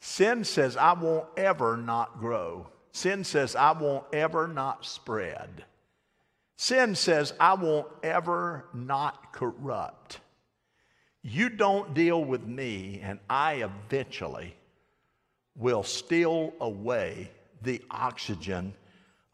Sin 0.00 0.44
says, 0.44 0.76
I 0.76 0.92
won't 0.92 1.26
ever 1.36 1.76
not 1.76 2.20
grow. 2.20 2.68
Sin 2.92 3.24
says, 3.24 3.56
I 3.56 3.72
won't 3.72 4.04
ever 4.12 4.46
not 4.46 4.84
spread. 4.84 5.64
Sin 6.56 6.94
says, 6.94 7.32
I 7.40 7.54
won't 7.54 7.88
ever 8.02 8.66
not 8.72 9.32
corrupt. 9.32 10.20
You 11.22 11.48
don't 11.48 11.94
deal 11.94 12.24
with 12.24 12.44
me, 12.44 13.00
and 13.02 13.18
I 13.28 13.64
eventually 13.64 14.54
will 15.56 15.82
steal 15.82 16.52
away 16.60 17.30
the 17.62 17.82
oxygen 17.90 18.74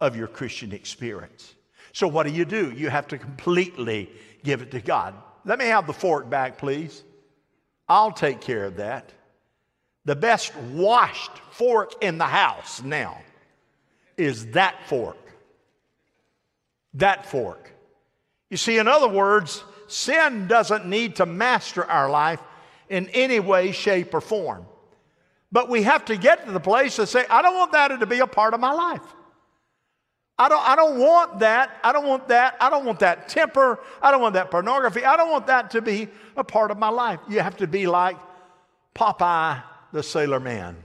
of 0.04 0.14
your 0.14 0.26
Christian 0.26 0.72
experience. 0.72 1.54
So, 1.94 2.06
what 2.06 2.26
do 2.26 2.32
you 2.32 2.44
do? 2.44 2.70
You 2.72 2.90
have 2.90 3.08
to 3.08 3.18
completely 3.18 4.10
give 4.42 4.60
it 4.60 4.70
to 4.72 4.80
God. 4.80 5.14
Let 5.46 5.58
me 5.58 5.64
have 5.64 5.86
the 5.86 5.94
fork 5.94 6.28
back, 6.28 6.58
please. 6.58 7.02
I'll 7.88 8.12
take 8.12 8.42
care 8.42 8.66
of 8.66 8.76
that. 8.76 9.10
The 10.04 10.14
best 10.14 10.54
washed 10.56 11.38
fork 11.52 12.02
in 12.02 12.18
the 12.18 12.26
house 12.26 12.82
now 12.82 13.18
is 14.18 14.48
that 14.48 14.76
fork. 14.88 15.16
That 16.94 17.24
fork. 17.24 17.72
You 18.50 18.58
see, 18.58 18.76
in 18.76 18.86
other 18.86 19.08
words, 19.08 19.64
sin 19.86 20.48
doesn't 20.48 20.84
need 20.84 21.16
to 21.16 21.26
master 21.26 21.82
our 21.90 22.10
life 22.10 22.40
in 22.90 23.08
any 23.08 23.40
way, 23.40 23.72
shape, 23.72 24.12
or 24.12 24.20
form. 24.20 24.66
But 25.50 25.70
we 25.70 25.82
have 25.84 26.04
to 26.06 26.16
get 26.18 26.44
to 26.44 26.52
the 26.52 26.60
place 26.60 26.96
to 26.96 27.06
say, 27.06 27.24
I 27.30 27.40
don't 27.40 27.56
want 27.56 27.72
that 27.72 27.88
to 27.88 28.06
be 28.06 28.18
a 28.18 28.26
part 28.26 28.52
of 28.52 28.60
my 28.60 28.72
life. 28.72 29.14
I 30.38 30.48
don't, 30.48 30.68
I 30.68 30.74
don't 30.74 30.98
want 30.98 31.38
that. 31.40 31.78
I 31.84 31.92
don't 31.92 32.06
want 32.06 32.28
that. 32.28 32.56
I 32.60 32.68
don't 32.68 32.84
want 32.84 32.98
that 33.00 33.28
temper. 33.28 33.78
I 34.02 34.10
don't 34.10 34.20
want 34.20 34.34
that 34.34 34.50
pornography. 34.50 35.04
I 35.04 35.16
don't 35.16 35.30
want 35.30 35.46
that 35.46 35.70
to 35.72 35.82
be 35.82 36.08
a 36.36 36.42
part 36.42 36.70
of 36.70 36.78
my 36.78 36.88
life. 36.88 37.20
You 37.28 37.40
have 37.40 37.56
to 37.58 37.66
be 37.66 37.86
like 37.86 38.16
Popeye 38.94 39.62
the 39.92 40.02
Sailor 40.02 40.40
Man. 40.40 40.76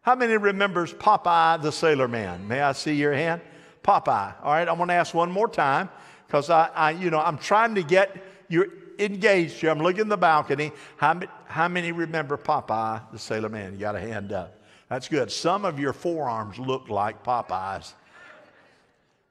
How 0.00 0.14
many 0.14 0.36
remembers 0.36 0.92
Popeye 0.94 1.60
the 1.60 1.70
Sailor 1.70 2.08
Man? 2.08 2.48
May 2.48 2.60
I 2.60 2.72
see 2.72 2.94
your 2.94 3.12
hand? 3.12 3.42
Popeye. 3.84 4.34
All 4.42 4.52
right, 4.52 4.68
I'm 4.68 4.76
going 4.76 4.88
to 4.88 4.94
ask 4.94 5.12
one 5.12 5.30
more 5.30 5.48
time 5.48 5.90
because 6.26 6.48
I, 6.48 6.70
I, 6.74 6.90
you 6.92 7.10
know, 7.10 7.20
I'm 7.20 7.38
trying 7.38 7.74
to 7.74 7.82
get 7.82 8.16
you 8.48 8.72
engaged 8.98 9.54
here. 9.54 9.70
I'm 9.70 9.80
looking 9.80 10.02
in 10.02 10.08
the 10.08 10.16
balcony. 10.16 10.72
How, 10.96 11.20
how 11.46 11.68
many 11.68 11.92
remember 11.92 12.38
Popeye 12.38 13.02
the 13.12 13.18
Sailor 13.18 13.50
Man? 13.50 13.74
You 13.74 13.80
got 13.80 13.96
a 13.96 14.00
hand 14.00 14.32
up. 14.32 14.62
That's 14.88 15.08
good. 15.08 15.30
Some 15.30 15.64
of 15.64 15.78
your 15.78 15.92
forearms 15.92 16.58
look 16.58 16.88
like 16.88 17.22
Popeye's. 17.22 17.94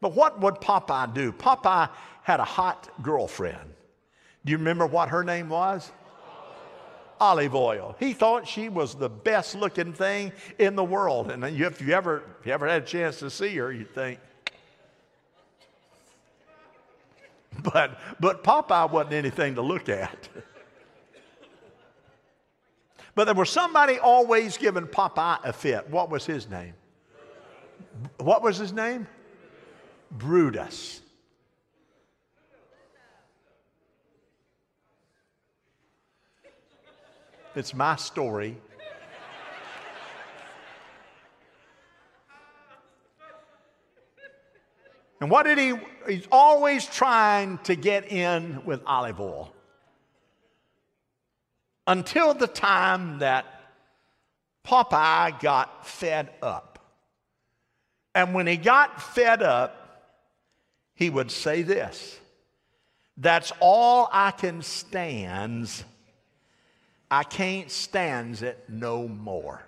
But 0.01 0.13
what 0.15 0.41
would 0.41 0.55
Popeye 0.55 1.13
do? 1.13 1.31
Popeye 1.31 1.89
had 2.23 2.39
a 2.39 2.43
hot 2.43 2.89
girlfriend. 3.01 3.73
Do 4.43 4.51
you 4.51 4.57
remember 4.57 4.87
what 4.87 5.09
her 5.09 5.23
name 5.23 5.49
was? 5.49 5.91
Olive 7.19 7.53
Oyl. 7.53 7.95
He 7.99 8.13
thought 8.13 8.47
she 8.47 8.67
was 8.67 8.95
the 8.95 9.07
best 9.07 9.53
looking 9.53 9.93
thing 9.93 10.31
in 10.57 10.75
the 10.75 10.83
world. 10.83 11.29
And 11.29 11.43
if 11.43 11.79
you 11.79 11.93
ever, 11.93 12.23
if 12.39 12.47
you 12.47 12.51
ever 12.51 12.67
had 12.67 12.81
a 12.81 12.85
chance 12.85 13.19
to 13.19 13.29
see 13.29 13.55
her, 13.57 13.71
you'd 13.71 13.93
think, 13.93 14.19
but, 17.63 17.99
but 18.19 18.43
Popeye 18.43 18.89
wasn't 18.89 19.13
anything 19.13 19.53
to 19.55 19.61
look 19.61 19.87
at. 19.87 20.29
But 23.13 23.25
there 23.25 23.35
was 23.35 23.49
somebody 23.51 23.99
always 23.99 24.57
giving 24.57 24.87
Popeye 24.87 25.43
a 25.43 25.53
fit. 25.53 25.87
What 25.89 26.09
was 26.09 26.25
his 26.25 26.49
name? 26.49 26.73
What 28.17 28.41
was 28.41 28.57
his 28.57 28.73
name? 28.73 29.05
Brutus. 30.11 31.01
It's 37.55 37.73
my 37.73 37.95
story. 37.95 38.57
And 45.19 45.29
what 45.29 45.43
did 45.43 45.57
he? 45.59 45.73
He's 46.07 46.27
always 46.31 46.85
trying 46.85 47.59
to 47.59 47.75
get 47.75 48.11
in 48.11 48.65
with 48.65 48.81
Olive 48.87 49.21
Oyl 49.21 49.53
until 51.85 52.33
the 52.33 52.47
time 52.47 53.19
that 53.19 53.45
Popeye 54.65 55.39
got 55.39 55.85
fed 55.85 56.31
up. 56.41 56.79
And 58.15 58.33
when 58.33 58.47
he 58.47 58.57
got 58.57 59.01
fed 59.01 59.43
up, 59.43 59.80
he 61.01 61.09
would 61.09 61.31
say 61.31 61.63
this 61.63 62.19
That's 63.17 63.51
all 63.59 64.07
I 64.13 64.29
can 64.29 64.61
stands. 64.61 65.83
I 67.09 67.23
can't 67.23 67.71
stands 67.71 68.43
it 68.43 68.63
no 68.69 69.07
more. 69.07 69.63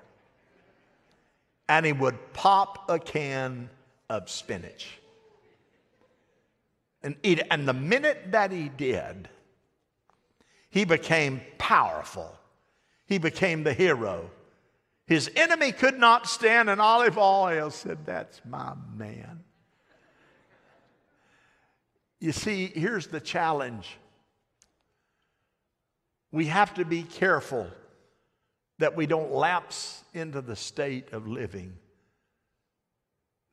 And 1.67 1.87
he 1.87 1.91
would 1.91 2.33
pop 2.33 2.87
a 2.87 2.99
can 2.99 3.69
of 4.09 4.29
spinach 4.29 4.99
and 7.01 7.15
eat 7.23 7.39
it. 7.39 7.47
And 7.49 7.67
the 7.67 7.73
minute 7.73 8.31
that 8.31 8.51
he 8.51 8.69
did, 8.69 9.27
he 10.69 10.85
became 10.85 11.41
powerful. 11.57 12.37
He 13.07 13.17
became 13.17 13.63
the 13.63 13.73
hero. 13.73 14.29
His 15.07 15.31
enemy 15.35 15.71
could 15.71 15.97
not 15.97 16.27
stand, 16.27 16.69
and 16.69 16.79
Olive 16.79 17.17
Oyl 17.17 17.71
said, 17.71 18.05
That's 18.05 18.39
my 18.45 18.73
man. 18.95 19.43
You 22.23 22.31
see, 22.31 22.67
here's 22.73 23.07
the 23.07 23.19
challenge. 23.19 23.97
We 26.31 26.45
have 26.45 26.73
to 26.75 26.85
be 26.85 27.03
careful 27.03 27.67
that 28.79 28.95
we 28.95 29.07
don't 29.07 29.33
lapse 29.33 30.01
into 30.13 30.39
the 30.39 30.55
state 30.55 31.11
of 31.11 31.27
living, 31.27 31.73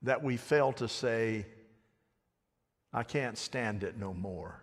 that 0.02 0.22
we 0.22 0.36
fail 0.36 0.70
to 0.74 0.86
say, 0.86 1.46
I 2.92 3.02
can't 3.02 3.36
stand 3.36 3.82
it 3.82 3.98
no 3.98 4.14
more. 4.14 4.62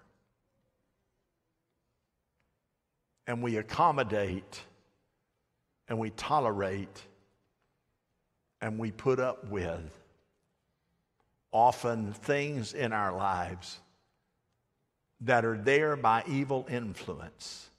and 3.28 3.44
we 3.44 3.58
accommodate 3.58 4.62
and 5.90 6.00
we 6.00 6.12
tolerate 6.12 7.04
and 8.62 8.80
we 8.80 8.90
put 8.90 9.20
up 9.20 9.50
with 9.50 10.00
often 11.52 12.14
things 12.14 12.74
in 12.74 12.94
our 12.94 13.12
lives 13.12 13.82
that 15.22 15.46
are 15.46 15.58
there 15.58 15.96
by 15.96 16.24
evil 16.28 16.66
influence. 16.70 17.70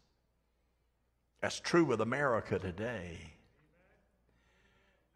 That's 1.40 1.60
true 1.60 1.84
with 1.84 2.00
America 2.00 2.58
today. 2.58 3.18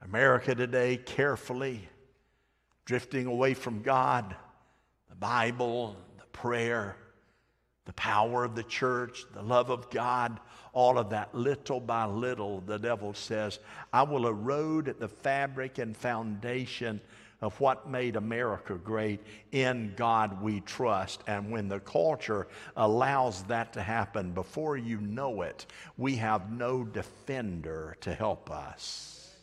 America 0.01 0.55
today, 0.55 0.97
carefully 0.97 1.89
drifting 2.85 3.27
away 3.27 3.55
from 3.55 3.83
God, 3.83 4.35
the 5.09 5.17
Bible, 5.17 5.97
the 6.19 6.27
prayer, 6.27 6.97
the 7.85 7.93
power 7.95 8.45
of 8.45 8.55
the 8.55 8.63
church, 8.63 9.25
the 9.35 9.43
love 9.43 9.71
of 9.71 9.91
God, 9.91 10.41
all 10.73 10.99
of 10.99 11.11
that, 11.11 11.35
little 11.35 11.81
by 11.81 12.05
little, 12.05 12.61
the 12.61 12.79
devil 12.79 13.15
says, 13.15 13.59
I 13.93 14.03
will 14.03 14.27
erode 14.27 14.97
the 14.99 15.09
fabric 15.09 15.79
and 15.79 15.97
foundation 15.97 17.01
of 17.43 17.59
what 17.61 17.91
made 17.91 18.17
America 18.17 18.75
great. 18.75 19.21
In 19.51 19.93
God 19.97 20.41
we 20.41 20.61
trust. 20.61 21.23
And 21.27 21.51
when 21.51 21.69
the 21.69 21.81
culture 21.81 22.47
allows 22.77 23.43
that 23.45 23.73
to 23.75 23.83
happen, 23.83 24.31
before 24.31 24.77
you 24.77 25.01
know 25.01 25.43
it, 25.43 25.67
we 25.99 26.17
have 26.17 26.51
no 26.51 26.85
defender 26.85 27.97
to 28.01 28.15
help 28.15 28.51
us. 28.51 29.35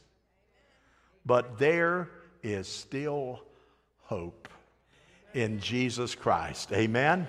But 1.25 1.59
there 1.59 2.09
is 2.41 2.67
still 2.67 3.41
hope 4.03 4.47
in 5.33 5.59
Jesus 5.59 6.15
Christ. 6.15 6.71
Amen. 6.71 7.27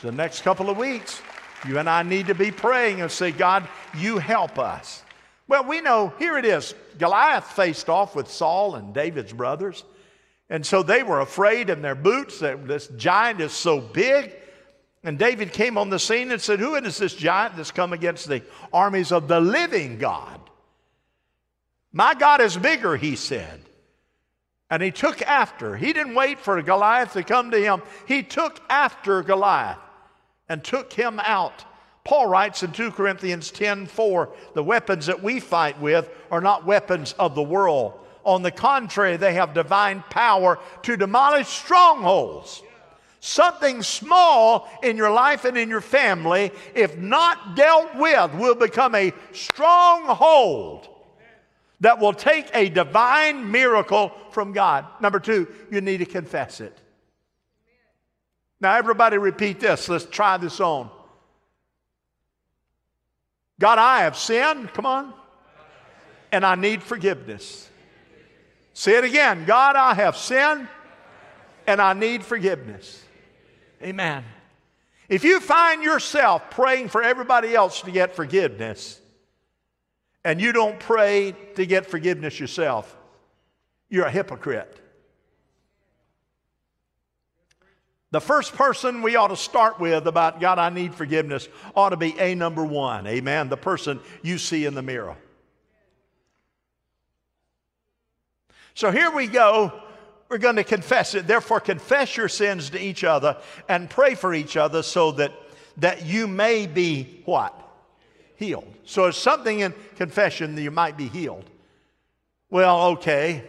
The 0.00 0.12
next 0.12 0.42
couple 0.42 0.70
of 0.70 0.76
weeks, 0.76 1.20
you 1.66 1.78
and 1.78 1.90
I 1.90 2.04
need 2.04 2.28
to 2.28 2.34
be 2.34 2.52
praying 2.52 3.00
and 3.00 3.10
say, 3.10 3.32
God, 3.32 3.68
you 3.96 4.18
help 4.18 4.58
us. 4.60 5.02
Well, 5.48 5.64
we 5.64 5.80
know, 5.80 6.12
here 6.18 6.36
it 6.36 6.44
is. 6.44 6.74
Goliath 6.98 7.52
faced 7.52 7.88
off 7.88 8.14
with 8.14 8.30
Saul 8.30 8.74
and 8.74 8.92
David's 8.92 9.32
brothers. 9.32 9.82
And 10.50 10.64
so 10.64 10.82
they 10.82 11.02
were 11.02 11.20
afraid 11.20 11.70
in 11.70 11.82
their 11.82 11.94
boots 11.94 12.40
that 12.40 12.68
this 12.68 12.86
giant 12.88 13.40
is 13.40 13.52
so 13.52 13.80
big. 13.80 14.34
And 15.02 15.18
David 15.18 15.52
came 15.52 15.78
on 15.78 15.90
the 15.90 15.98
scene 15.98 16.30
and 16.30 16.40
said, 16.40 16.60
Who 16.60 16.74
is 16.74 16.98
this 16.98 17.14
giant 17.14 17.56
that's 17.56 17.70
come 17.70 17.92
against 17.92 18.28
the 18.28 18.42
armies 18.72 19.10
of 19.10 19.26
the 19.26 19.40
living 19.40 19.98
God? 19.98 20.40
My 21.92 22.14
God 22.14 22.40
is 22.40 22.56
bigger, 22.56 22.96
he 22.96 23.16
said. 23.16 23.60
And 24.70 24.82
he 24.82 24.90
took 24.90 25.22
after. 25.22 25.76
He 25.76 25.94
didn't 25.94 26.14
wait 26.14 26.38
for 26.38 26.60
Goliath 26.60 27.14
to 27.14 27.22
come 27.22 27.50
to 27.52 27.60
him, 27.60 27.82
he 28.06 28.22
took 28.22 28.60
after 28.68 29.22
Goliath 29.22 29.78
and 30.48 30.62
took 30.62 30.92
him 30.92 31.20
out. 31.20 31.64
Paul 32.08 32.26
writes 32.26 32.62
in 32.62 32.72
2 32.72 32.92
Corinthians 32.92 33.50
10 33.50 33.84
4, 33.84 34.30
the 34.54 34.62
weapons 34.62 35.04
that 35.06 35.22
we 35.22 35.40
fight 35.40 35.78
with 35.78 36.08
are 36.30 36.40
not 36.40 36.64
weapons 36.64 37.14
of 37.18 37.34
the 37.34 37.42
world. 37.42 37.92
On 38.24 38.40
the 38.40 38.50
contrary, 38.50 39.18
they 39.18 39.34
have 39.34 39.52
divine 39.52 40.02
power 40.08 40.58
to 40.84 40.96
demolish 40.96 41.48
strongholds. 41.48 42.62
Something 43.20 43.82
small 43.82 44.70
in 44.82 44.96
your 44.96 45.10
life 45.10 45.44
and 45.44 45.58
in 45.58 45.68
your 45.68 45.82
family, 45.82 46.50
if 46.74 46.96
not 46.96 47.56
dealt 47.56 47.94
with, 47.94 48.32
will 48.36 48.54
become 48.54 48.94
a 48.94 49.12
stronghold 49.32 50.88
that 51.80 51.98
will 51.98 52.14
take 52.14 52.48
a 52.54 52.70
divine 52.70 53.50
miracle 53.50 54.12
from 54.30 54.52
God. 54.52 54.86
Number 55.02 55.20
two, 55.20 55.46
you 55.70 55.82
need 55.82 55.98
to 55.98 56.06
confess 56.06 56.62
it. 56.62 56.80
Now, 58.62 58.76
everybody 58.76 59.18
repeat 59.18 59.60
this. 59.60 59.90
Let's 59.90 60.06
try 60.06 60.38
this 60.38 60.58
on. 60.58 60.90
God, 63.60 63.78
I 63.78 64.00
have 64.00 64.16
sinned. 64.16 64.72
Come 64.72 64.86
on. 64.86 65.12
And 66.30 66.44
I 66.44 66.54
need 66.54 66.82
forgiveness. 66.82 67.68
Say 68.74 68.96
it 68.96 69.04
again. 69.04 69.44
God, 69.44 69.76
I 69.76 69.94
have 69.94 70.16
sinned 70.16 70.68
and 71.66 71.80
I 71.80 71.92
need 71.92 72.24
forgiveness. 72.24 73.02
Amen. 73.82 74.24
If 75.08 75.24
you 75.24 75.40
find 75.40 75.82
yourself 75.82 76.50
praying 76.50 76.88
for 76.88 77.02
everybody 77.02 77.54
else 77.54 77.80
to 77.82 77.90
get 77.90 78.14
forgiveness 78.14 79.00
and 80.24 80.40
you 80.40 80.52
don't 80.52 80.78
pray 80.78 81.34
to 81.56 81.64
get 81.64 81.86
forgiveness 81.86 82.38
yourself, 82.38 82.94
you're 83.88 84.06
a 84.06 84.10
hypocrite. 84.10 84.78
The 88.10 88.20
first 88.20 88.54
person 88.54 89.02
we 89.02 89.16
ought 89.16 89.28
to 89.28 89.36
start 89.36 89.78
with 89.78 90.06
about 90.06 90.40
God, 90.40 90.58
I 90.58 90.70
need 90.70 90.94
forgiveness, 90.94 91.46
ought 91.74 91.90
to 91.90 91.96
be 91.96 92.18
a 92.18 92.34
number 92.34 92.64
one. 92.64 93.06
Amen. 93.06 93.50
The 93.50 93.56
person 93.56 94.00
you 94.22 94.38
see 94.38 94.64
in 94.64 94.74
the 94.74 94.82
mirror. 94.82 95.16
So 98.72 98.90
here 98.90 99.10
we 99.10 99.26
go. 99.26 99.72
We're 100.30 100.38
going 100.38 100.56
to 100.56 100.64
confess 100.64 101.14
it. 101.14 101.26
Therefore, 101.26 101.60
confess 101.60 102.16
your 102.16 102.28
sins 102.28 102.70
to 102.70 102.80
each 102.80 103.04
other 103.04 103.36
and 103.68 103.90
pray 103.90 104.14
for 104.14 104.32
each 104.32 104.56
other 104.56 104.82
so 104.82 105.12
that, 105.12 105.32
that 105.78 106.06
you 106.06 106.26
may 106.26 106.66
be 106.66 107.22
what? 107.24 107.54
Healed. 108.36 108.72
So 108.84 109.06
it's 109.06 109.18
something 109.18 109.60
in 109.60 109.74
confession 109.96 110.54
that 110.54 110.62
you 110.62 110.70
might 110.70 110.96
be 110.96 111.08
healed. 111.08 111.44
Well, 112.50 112.86
okay. 112.92 113.44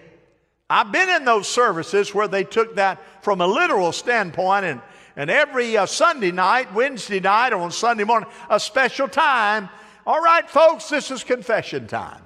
I've 0.70 0.92
been 0.92 1.10
in 1.10 1.26
those 1.26 1.48
services 1.48 2.14
where 2.14 2.28
they 2.28 2.44
took 2.44 2.76
that 2.76 3.02
from 3.24 3.42
a 3.42 3.48
literal 3.48 3.92
standpoint, 3.92 4.66
and, 4.66 4.82
and 5.16 5.30
every 5.30 5.78
uh, 5.78 5.88
Sunday 5.88 6.32
night, 6.32 6.74
Wednesday 6.74 7.20
night, 7.20 7.54
or 7.54 7.62
on 7.62 7.72
Sunday 7.72 8.04
morning, 8.04 8.30
a 8.50 8.60
special 8.60 9.08
time. 9.08 9.70
All 10.06 10.22
right, 10.22 10.48
folks, 10.48 10.90
this 10.90 11.10
is 11.10 11.24
confession 11.24 11.88
time. 11.88 12.22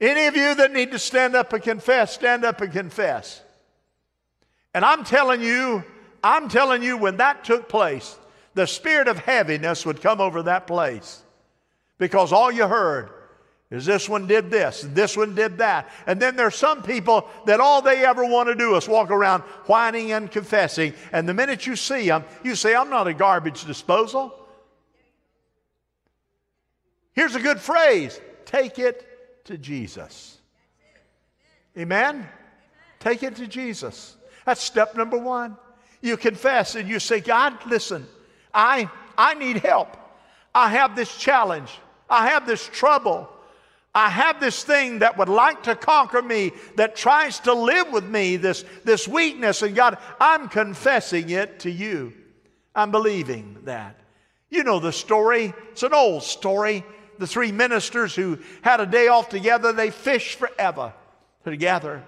Any 0.00 0.26
of 0.26 0.36
you 0.36 0.54
that 0.56 0.72
need 0.72 0.92
to 0.92 0.98
stand 0.98 1.34
up 1.34 1.52
and 1.52 1.62
confess, 1.62 2.12
stand 2.12 2.44
up 2.44 2.60
and 2.60 2.72
confess. 2.72 3.40
And 4.74 4.84
I'm 4.84 5.04
telling 5.04 5.40
you, 5.40 5.82
I'm 6.22 6.48
telling 6.48 6.82
you, 6.82 6.98
when 6.98 7.18
that 7.18 7.44
took 7.44 7.68
place, 7.68 8.18
the 8.54 8.66
spirit 8.66 9.08
of 9.08 9.18
heaviness 9.18 9.86
would 9.86 10.02
come 10.02 10.20
over 10.20 10.42
that 10.42 10.66
place 10.66 11.22
because 11.98 12.32
all 12.32 12.52
you 12.52 12.66
heard 12.66 13.10
Is 13.70 13.86
this 13.86 14.08
one 14.08 14.26
did 14.26 14.50
this, 14.50 14.86
this 14.92 15.16
one 15.16 15.34
did 15.34 15.58
that. 15.58 15.90
And 16.06 16.20
then 16.20 16.36
there's 16.36 16.54
some 16.54 16.82
people 16.82 17.28
that 17.46 17.60
all 17.60 17.82
they 17.82 18.04
ever 18.04 18.24
want 18.24 18.48
to 18.48 18.54
do 18.54 18.76
is 18.76 18.86
walk 18.86 19.10
around 19.10 19.42
whining 19.66 20.12
and 20.12 20.30
confessing. 20.30 20.92
And 21.12 21.28
the 21.28 21.34
minute 21.34 21.66
you 21.66 21.74
see 21.74 22.06
them, 22.06 22.24
you 22.42 22.54
say, 22.54 22.74
I'm 22.74 22.90
not 22.90 23.08
a 23.08 23.14
garbage 23.14 23.64
disposal. 23.64 24.34
Here's 27.14 27.34
a 27.34 27.40
good 27.40 27.58
phrase 27.58 28.20
take 28.44 28.78
it 28.78 29.44
to 29.46 29.58
Jesus. 29.58 30.38
Amen? 31.76 32.28
Take 33.00 33.22
it 33.22 33.36
to 33.36 33.46
Jesus. 33.46 34.16
That's 34.44 34.62
step 34.62 34.94
number 34.94 35.18
one. 35.18 35.56
You 36.00 36.16
confess 36.16 36.74
and 36.74 36.88
you 36.88 36.98
say, 36.98 37.20
God, 37.20 37.54
listen, 37.66 38.06
I, 38.52 38.90
I 39.16 39.34
need 39.34 39.58
help. 39.58 39.96
I 40.54 40.68
have 40.68 40.94
this 40.94 41.16
challenge. 41.16 41.70
I 42.08 42.28
have 42.28 42.46
this 42.46 42.68
trouble. 42.68 43.28
I 43.94 44.10
have 44.10 44.40
this 44.40 44.64
thing 44.64 44.98
that 45.00 45.16
would 45.18 45.28
like 45.28 45.62
to 45.64 45.76
conquer 45.76 46.20
me, 46.20 46.52
that 46.74 46.96
tries 46.96 47.38
to 47.40 47.54
live 47.54 47.92
with 47.92 48.04
me, 48.04 48.36
this, 48.36 48.64
this 48.82 49.06
weakness. 49.06 49.62
And 49.62 49.76
God, 49.76 49.98
I'm 50.20 50.48
confessing 50.48 51.30
it 51.30 51.60
to 51.60 51.70
you. 51.70 52.12
I'm 52.74 52.90
believing 52.90 53.58
that. 53.64 54.00
You 54.50 54.64
know 54.64 54.80
the 54.80 54.92
story. 54.92 55.54
It's 55.70 55.84
an 55.84 55.94
old 55.94 56.24
story. 56.24 56.84
The 57.18 57.26
three 57.28 57.52
ministers 57.52 58.16
who 58.16 58.38
had 58.62 58.80
a 58.80 58.86
day 58.86 59.06
off 59.06 59.28
together, 59.28 59.72
they 59.72 59.90
fished 59.90 60.38
forever 60.38 60.92
together. 61.44 62.02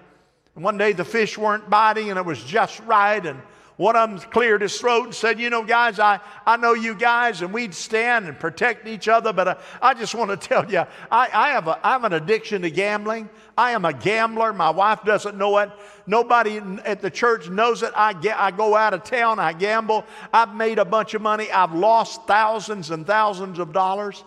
And 0.55 0.63
one 0.63 0.77
day 0.77 0.91
the 0.91 1.05
fish 1.05 1.37
weren't 1.37 1.69
biting 1.69 2.09
and 2.09 2.19
it 2.19 2.25
was 2.25 2.43
just 2.43 2.81
right. 2.81 3.25
And 3.25 3.41
one 3.77 3.95
of 3.95 4.09
them 4.09 4.31
cleared 4.31 4.63
his 4.63 4.79
throat 4.79 5.05
and 5.05 5.13
said, 5.13 5.39
You 5.39 5.51
know, 5.51 5.63
guys, 5.63 5.99
I, 5.99 6.19
I 6.47 6.57
know 6.57 6.73
you 6.73 6.95
guys, 6.95 7.43
and 7.43 7.53
we'd 7.53 7.75
stand 7.75 8.27
and 8.27 8.37
protect 8.37 8.87
each 8.87 9.07
other, 9.07 9.31
but 9.31 9.47
I, 9.47 9.57
I 9.81 9.93
just 9.93 10.15
want 10.15 10.31
to 10.31 10.37
tell 10.47 10.69
you, 10.69 10.79
I, 11.11 11.29
I, 11.31 11.49
have 11.49 11.67
a, 11.67 11.79
I 11.85 11.91
have 11.91 12.03
an 12.03 12.13
addiction 12.13 12.63
to 12.63 12.71
gambling. 12.71 13.29
I 13.55 13.71
am 13.71 13.85
a 13.85 13.93
gambler. 13.93 14.51
My 14.51 14.71
wife 14.71 15.03
doesn't 15.03 15.37
know 15.37 15.59
it. 15.59 15.69
Nobody 16.07 16.57
at 16.85 17.01
the 17.01 17.11
church 17.11 17.49
knows 17.49 17.83
it. 17.83 17.93
I, 17.95 18.13
get, 18.13 18.39
I 18.39 18.49
go 18.49 18.75
out 18.75 18.95
of 18.95 19.03
town, 19.03 19.37
I 19.39 19.53
gamble. 19.53 20.05
I've 20.33 20.55
made 20.55 20.79
a 20.79 20.85
bunch 20.85 21.13
of 21.13 21.21
money. 21.21 21.51
I've 21.51 21.75
lost 21.75 22.25
thousands 22.25 22.89
and 22.89 23.05
thousands 23.05 23.59
of 23.59 23.73
dollars. 23.73 24.23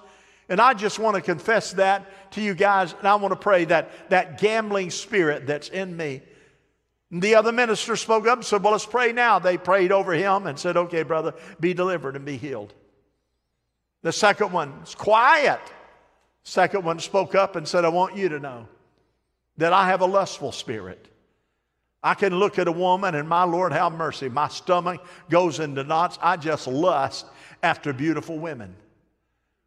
And 0.48 0.60
I 0.60 0.74
just 0.74 1.00
want 1.00 1.16
to 1.16 1.22
confess 1.22 1.72
that 1.74 2.32
to 2.32 2.40
you 2.40 2.54
guys, 2.54 2.94
and 2.98 3.06
I 3.06 3.16
want 3.16 3.32
to 3.32 3.36
pray 3.36 3.64
that 3.66 4.10
that 4.10 4.40
gambling 4.40 4.90
spirit 4.90 5.46
that's 5.46 5.68
in 5.68 5.96
me 5.96 6.22
the 7.10 7.34
other 7.34 7.50
minister 7.50 7.96
spoke 7.96 8.26
up 8.26 8.38
and 8.38 8.44
said, 8.44 8.62
Well, 8.62 8.72
let's 8.72 8.86
pray 8.86 9.12
now. 9.12 9.38
They 9.38 9.58
prayed 9.58 9.90
over 9.90 10.12
him 10.12 10.46
and 10.46 10.58
said, 10.58 10.76
Okay, 10.76 11.02
brother, 11.02 11.34
be 11.58 11.74
delivered 11.74 12.14
and 12.14 12.24
be 12.24 12.36
healed. 12.36 12.72
The 14.02 14.12
second 14.12 14.52
one 14.52 14.80
was 14.80 14.94
quiet. 14.94 15.60
Second 16.44 16.84
one 16.84 17.00
spoke 17.00 17.34
up 17.34 17.56
and 17.56 17.66
said, 17.66 17.84
I 17.84 17.88
want 17.88 18.16
you 18.16 18.28
to 18.30 18.38
know 18.38 18.66
that 19.56 19.72
I 19.72 19.88
have 19.88 20.00
a 20.00 20.06
lustful 20.06 20.52
spirit. 20.52 21.06
I 22.02 22.14
can 22.14 22.34
look 22.34 22.58
at 22.58 22.66
a 22.66 22.72
woman 22.72 23.14
and 23.14 23.28
my 23.28 23.44
Lord, 23.44 23.72
have 23.72 23.92
mercy. 23.92 24.28
My 24.28 24.48
stomach 24.48 25.04
goes 25.28 25.60
into 25.60 25.84
knots. 25.84 26.18
I 26.22 26.36
just 26.36 26.66
lust 26.66 27.26
after 27.62 27.92
beautiful 27.92 28.38
women. 28.38 28.74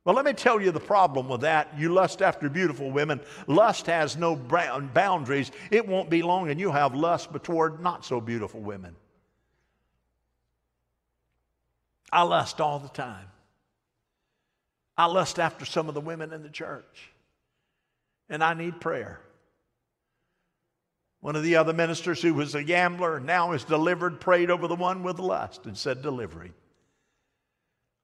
Well, 0.06 0.16
let 0.16 0.26
me 0.26 0.34
tell 0.34 0.62
you 0.62 0.72
the 0.72 0.82
problem 0.82 1.30
with 1.30 1.42
that. 1.42 1.70
You 1.78 1.94
lust 1.94 2.22
after 2.22 2.50
beautiful 2.50 2.92
women. 2.92 3.22
Lust 3.48 3.86
has 3.88 4.18
no 4.18 4.36
boundaries. 4.36 5.52
It 5.72 5.88
won't 5.88 6.10
be 6.10 6.22
long, 6.22 6.50
and 6.50 6.60
you'll 6.60 6.74
have 6.74 6.94
lust 6.94 7.30
toward 7.44 7.80
not 7.80 8.04
so 8.04 8.20
beautiful 8.20 8.60
women. 8.60 8.96
I 12.12 12.24
lust 12.24 12.60
all 12.60 12.80
the 12.80 12.89
time. 12.89 13.28
I 14.98 15.06
lust 15.06 15.39
after 15.39 15.66
some 15.66 15.88
of 15.88 15.96
the 15.96 16.02
women 16.02 16.34
in 16.34 16.44
the 16.44 16.50
church, 16.50 17.12
and 18.30 18.44
I 18.44 18.54
need 18.54 18.82
prayer. 18.82 19.20
One 21.22 21.38
of 21.38 21.44
the 21.44 21.56
other 21.56 21.74
ministers 21.74 22.22
who 22.22 22.34
was 22.34 22.54
a 22.54 22.63
gambler 22.63 23.22
now 23.22 23.54
is 23.54 23.63
delivered, 23.63 24.20
prayed 24.20 24.52
over 24.52 24.68
the 24.68 24.76
one 24.76 25.02
with 25.02 25.18
lust, 25.18 25.66
and 25.66 25.78
said, 25.78 26.02
Delivery. 26.02 26.52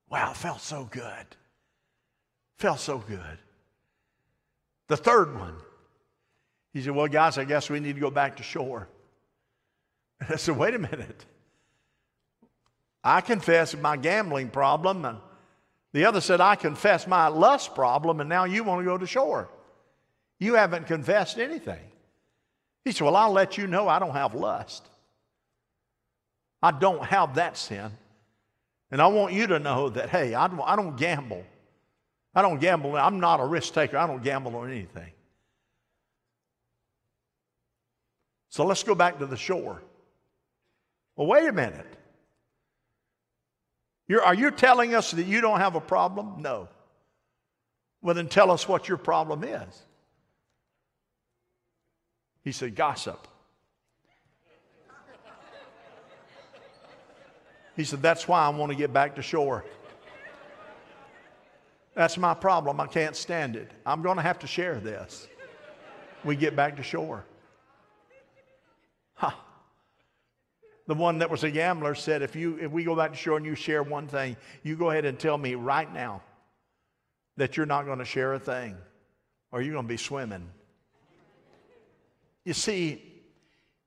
Wow, 0.10 0.32
felt 0.32 0.62
so 0.62 0.86
good. 0.90 1.26
Felt 2.60 2.82
so 2.82 2.98
good. 2.98 3.40
The 4.88 4.98
third 4.98 5.38
one, 5.38 5.56
he 6.74 6.82
said, 6.82 6.94
Well, 6.94 7.08
guys, 7.08 7.38
I 7.38 7.46
guess 7.46 7.70
we 7.70 7.80
need 7.80 7.96
to 7.96 8.02
go 8.02 8.12
back 8.12 8.38
to 8.38 8.44
shore. 8.44 8.88
And 10.22 10.34
I 10.34 10.36
said, 10.36 10.58
Wait 10.58 10.76
a 10.76 10.80
minute. 10.80 11.26
I 13.02 13.22
confess 13.22 13.74
my 13.78 13.96
gambling 13.96 14.50
problem. 14.50 15.06
And 15.06 15.20
the 15.94 16.04
other 16.04 16.20
said, 16.20 16.42
I 16.42 16.56
confess 16.56 17.08
my 17.08 17.30
lust 17.30 17.74
problem, 17.74 18.20
and 18.20 18.28
now 18.28 18.44
you 18.44 18.66
want 18.66 18.82
to 18.82 18.86
go 18.86 18.98
to 18.98 19.08
shore. 19.08 19.50
You 20.38 20.56
haven't 20.56 20.88
confessed 20.88 21.40
anything. 21.40 21.80
He 22.84 22.92
said, 22.92 23.06
Well, 23.06 23.16
I'll 23.16 23.32
let 23.32 23.58
you 23.58 23.68
know 23.68 23.88
I 23.88 24.00
don't 24.00 24.12
have 24.12 24.36
lust. 24.36 24.86
I 26.62 26.72
don't 26.72 27.06
have 27.06 27.36
that 27.36 27.56
sin. 27.56 27.92
And 28.92 29.02
I 29.02 29.08
want 29.08 29.32
you 29.32 29.48
to 29.48 29.60
know 29.60 29.88
that, 29.90 30.10
hey, 30.10 30.34
I 30.34 30.48
don't, 30.48 30.62
I 30.62 30.76
don't 30.76 30.98
gamble. 30.98 31.46
I 32.34 32.42
don't 32.42 32.60
gamble. 32.60 32.96
I'm 32.96 33.20
not 33.20 33.40
a 33.40 33.46
risk 33.46 33.74
taker. 33.74 33.98
I 33.98 34.08
don't 34.08 34.24
gamble 34.24 34.56
on 34.56 34.72
anything. 34.72 35.12
So 38.50 38.66
let's 38.66 38.84
go 38.84 38.96
back 38.96 39.20
to 39.20 39.26
the 39.26 39.38
shore. 39.38 39.82
Well, 41.16 41.28
wait 41.28 41.48
a 41.48 41.54
minute. 41.54 41.86
You're, 44.08 44.24
are 44.24 44.34
you 44.34 44.52
telling 44.52 44.96
us 44.96 45.12
that 45.12 45.24
you 45.24 45.42
don't 45.42 45.60
have 45.60 45.76
a 45.76 45.82
problem? 45.82 46.42
No. 46.42 46.68
Well, 48.02 48.16
then 48.16 48.28
tell 48.28 48.50
us 48.50 48.68
what 48.68 48.88
your 48.88 48.98
problem 48.98 49.44
is. 49.44 49.84
He 52.44 52.52
said, 52.52 52.76
Gossip. 52.76 53.28
He 57.76 57.84
said, 57.84 58.02
That's 58.02 58.28
why 58.28 58.42
I 58.42 58.50
want 58.50 58.72
to 58.72 58.78
get 58.78 58.92
back 58.92 59.16
to 59.16 59.22
shore. 59.22 59.64
That's 62.00 62.18
my 62.18 62.34
problem. 62.34 62.80
I 62.80 62.88
can't 62.88 63.14
stand 63.14 63.58
it. 63.58 63.70
I'm 63.86 64.02
going 64.02 64.16
to 64.16 64.24
have 64.24 64.40
to 64.40 64.48
share 64.48 64.80
this. 64.80 65.28
We 66.24 66.38
get 66.38 66.56
back 66.56 66.78
to 66.78 66.82
shore. 66.82 67.26
Huh. 69.16 69.32
The 70.88 70.96
one 70.96 71.18
that 71.18 71.30
was 71.30 71.44
a 71.44 71.52
gambler 71.52 71.96
said, 71.96 72.22
if, 72.22 72.38
you, 72.38 72.58
if 72.62 72.72
we 72.72 72.86
go 72.86 72.96
back 72.96 73.12
to 73.12 73.18
shore 73.18 73.36
and 73.36 73.46
you 73.46 73.54
share 73.54 73.84
one 73.84 74.08
thing, 74.08 74.38
you 74.64 74.78
go 74.78 74.92
ahead 74.92 75.04
and 75.04 75.20
tell 75.20 75.38
me 75.38 75.56
right 75.56 75.94
now 75.94 76.22
that 77.36 77.58
you're 77.58 77.66
not 77.66 77.86
going 77.86 78.00
to 78.00 78.06
share 78.06 78.32
a 78.32 78.40
thing 78.40 78.78
or 79.52 79.62
you're 79.62 79.74
going 79.74 79.84
to 79.84 79.90
be 79.90 79.98
swimming. 79.98 80.50
You 82.46 82.54
see, 82.54 83.04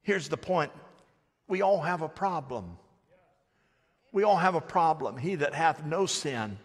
here's 0.03 0.29
the 0.29 0.37
point 0.37 0.71
we 1.49 1.63
all 1.63 1.81
have 1.81 2.03
a 2.03 2.11
problem. 2.11 2.77
We 4.13 4.23
all 4.23 4.37
have 4.37 4.55
a 4.55 4.61
problem. 4.61 5.17
He 5.17 5.37
that 5.37 5.55
hath 5.55 5.83
no 5.87 6.05
sin, 6.05 6.59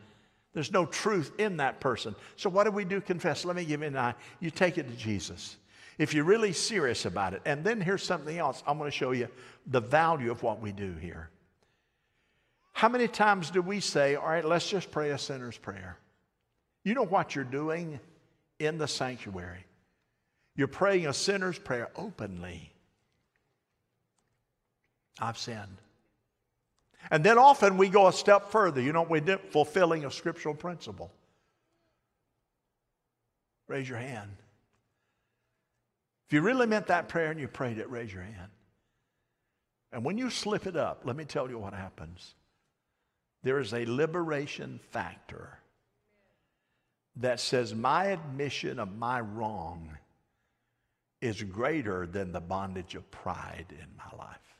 there's 0.53 0.71
no 0.71 0.85
truth 0.85 1.31
in 1.37 1.57
that 1.57 1.79
person. 1.79 2.15
So, 2.35 2.49
what 2.49 2.63
do 2.63 2.71
we 2.71 2.85
do? 2.85 2.99
Confess. 3.01 3.45
Let 3.45 3.55
me 3.55 3.65
give 3.65 3.81
you 3.81 3.87
an 3.87 3.97
eye. 3.97 4.15
You 4.39 4.49
take 4.49 4.77
it 4.77 4.89
to 4.89 4.95
Jesus. 4.95 5.57
If 5.97 6.13
you're 6.13 6.23
really 6.23 6.53
serious 6.53 7.05
about 7.05 7.33
it. 7.33 7.41
And 7.45 7.63
then 7.63 7.81
here's 7.81 8.03
something 8.03 8.37
else. 8.37 8.63
I'm 8.67 8.77
going 8.77 8.89
to 8.89 8.95
show 8.95 9.11
you 9.11 9.27
the 9.65 9.79
value 9.79 10.31
of 10.31 10.43
what 10.43 10.61
we 10.61 10.71
do 10.71 10.93
here. 10.93 11.29
How 12.73 12.89
many 12.89 13.07
times 13.07 13.49
do 13.49 13.61
we 13.61 13.79
say, 13.79 14.15
all 14.15 14.27
right, 14.27 14.45
let's 14.45 14.69
just 14.69 14.91
pray 14.91 15.09
a 15.09 15.17
sinner's 15.17 15.57
prayer? 15.57 15.97
You 16.83 16.93
know 16.93 17.05
what 17.05 17.35
you're 17.35 17.43
doing 17.43 17.99
in 18.59 18.77
the 18.77 18.87
sanctuary? 18.87 19.65
You're 20.55 20.67
praying 20.67 21.07
a 21.07 21.13
sinner's 21.13 21.57
prayer 21.57 21.89
openly. 21.95 22.71
I've 25.19 25.37
sinned. 25.37 25.77
And 27.09 27.23
then 27.23 27.37
often 27.37 27.77
we 27.77 27.89
go 27.89 28.07
a 28.07 28.13
step 28.13 28.51
further. 28.51 28.81
You 28.81 28.93
know, 28.93 29.03
we 29.03 29.19
did 29.19 29.39
fulfilling 29.51 30.05
a 30.05 30.11
scriptural 30.11 30.55
principle. 30.55 31.11
Raise 33.67 33.87
your 33.87 33.97
hand. 33.97 34.31
If 36.27 36.33
you 36.33 36.41
really 36.41 36.67
meant 36.67 36.87
that 36.87 37.07
prayer 37.07 37.31
and 37.31 37.39
you 37.39 37.47
prayed 37.47 37.77
it, 37.77 37.89
raise 37.89 38.13
your 38.13 38.23
hand. 38.23 38.51
And 39.91 40.03
when 40.03 40.17
you 40.17 40.29
slip 40.29 40.67
it 40.67 40.75
up, 40.75 41.03
let 41.05 41.15
me 41.15 41.23
tell 41.23 41.49
you 41.49 41.57
what 41.57 41.73
happens. 41.73 42.35
There 43.43 43.59
is 43.59 43.73
a 43.73 43.85
liberation 43.85 44.79
factor 44.91 45.59
that 47.15 47.39
says 47.39 47.73
my 47.73 48.05
admission 48.07 48.79
of 48.79 48.95
my 48.97 49.21
wrong 49.21 49.97
is 51.21 51.41
greater 51.41 52.05
than 52.05 52.31
the 52.31 52.41
bondage 52.41 52.93
of 52.95 53.09
pride 53.09 53.67
in 53.69 53.87
my 53.97 54.17
life. 54.17 54.56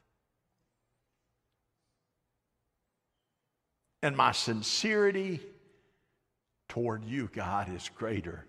And 4.02 4.16
my 4.16 4.32
sincerity 4.32 5.42
toward 6.68 7.04
you, 7.04 7.30
God, 7.34 7.74
is 7.74 7.90
greater 7.96 8.46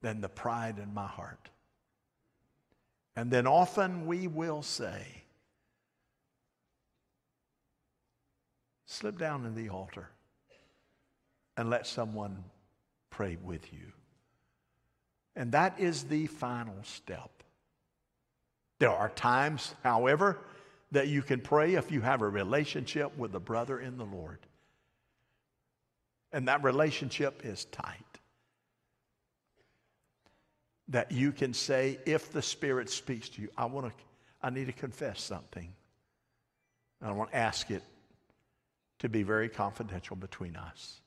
than 0.00 0.20
the 0.20 0.28
pride 0.28 0.78
in 0.78 0.94
my 0.94 1.06
heart. 1.06 1.50
And 3.16 3.30
then 3.30 3.46
often 3.46 4.06
we 4.06 4.28
will 4.28 4.62
say, 4.62 5.24
slip 8.86 9.18
down 9.18 9.44
in 9.44 9.54
the 9.54 9.68
altar 9.68 10.08
and 11.56 11.68
let 11.68 11.86
someone 11.86 12.44
pray 13.10 13.36
with 13.42 13.72
you. 13.72 13.92
And 15.34 15.52
that 15.52 15.78
is 15.78 16.04
the 16.04 16.26
final 16.26 16.78
step. 16.82 17.30
There 18.78 18.90
are 18.90 19.08
times, 19.10 19.74
however, 19.82 20.38
that 20.92 21.08
you 21.08 21.22
can 21.22 21.40
pray 21.40 21.74
if 21.74 21.92
you 21.92 22.00
have 22.00 22.22
a 22.22 22.28
relationship 22.28 23.16
with 23.16 23.34
a 23.34 23.40
brother 23.40 23.78
in 23.78 23.98
the 23.98 24.04
Lord. 24.04 24.38
And 26.32 26.48
that 26.48 26.62
relationship 26.64 27.42
is 27.44 27.64
tight. 27.66 27.94
That 30.88 31.12
you 31.12 31.32
can 31.32 31.52
say, 31.52 31.98
if 32.06 32.32
the 32.32 32.42
Spirit 32.42 32.88
speaks 32.88 33.28
to 33.30 33.42
you, 33.42 33.48
I 33.56 33.66
want 33.66 33.86
to, 33.86 33.92
I 34.42 34.50
need 34.50 34.66
to 34.66 34.72
confess 34.72 35.20
something. 35.20 35.72
And 37.00 37.10
I 37.10 37.12
want 37.12 37.30
to 37.30 37.36
ask 37.36 37.70
it 37.70 37.82
to 39.00 39.08
be 39.08 39.22
very 39.22 39.48
confidential 39.48 40.16
between 40.16 40.56
us. 40.56 41.00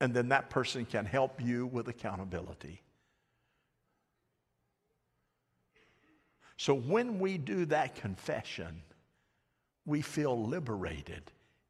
And 0.00 0.12
then 0.12 0.28
that 0.28 0.50
person 0.50 0.84
can 0.84 1.06
help 1.06 1.40
you 1.40 1.66
with 1.66 1.88
accountability. 1.88 2.82
So 6.56 6.74
when 6.74 7.18
we 7.18 7.38
do 7.38 7.66
that 7.66 7.94
confession, 7.96 8.82
we 9.84 10.00
feel 10.00 10.46
liberated, 10.46 11.22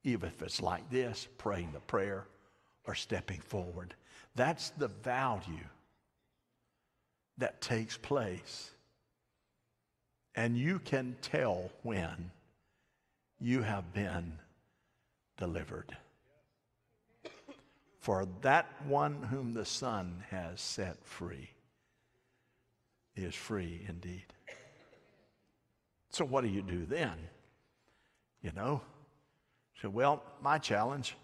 even 0.05 0.29
if 0.29 0.42
it's 0.42 0.62
like 0.62 0.88
this 0.90 1.29
praying 1.38 1.70
the 1.72 1.81
prayer 1.81 2.27
or 2.87 2.94
stepping 2.94 3.40
forward. 3.40 3.94
That's 4.37 4.70
the 4.70 4.88
value 4.88 5.68
that 7.38 7.61
takes 7.61 7.96
place. 7.96 8.70
And 10.35 10.57
you 10.57 10.79
can 10.79 11.16
tell 11.20 11.70
when 11.83 12.31
you 13.40 13.62
have 13.62 13.92
been 13.92 14.38
delivered. 15.37 15.96
For 17.99 18.27
that 18.42 18.66
one 18.87 19.22
whom 19.25 19.53
the 19.53 19.64
Son 19.64 20.22
has 20.31 20.61
set 20.61 21.05
free 21.05 21.51
is 23.16 23.35
free 23.35 23.85
indeed. 23.88 24.27
So, 26.16 26.24
what 26.24 26.44
do 26.44 26.48
you 26.48 26.62
do 26.62 26.87
then? 26.87 27.12
You 28.40 28.50
know? 28.57 28.81
So, 29.83 29.90
well, 29.90 30.22
my 30.40 30.57
challenge 30.57 31.14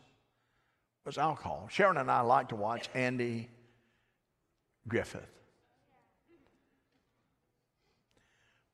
was 1.06 1.16
alcohol. 1.16 1.66
Sharon 1.70 1.96
and 1.96 2.10
I 2.10 2.20
like 2.20 2.50
to 2.50 2.56
watch 2.56 2.90
Andy 2.92 3.48
Griffith. 4.86 5.22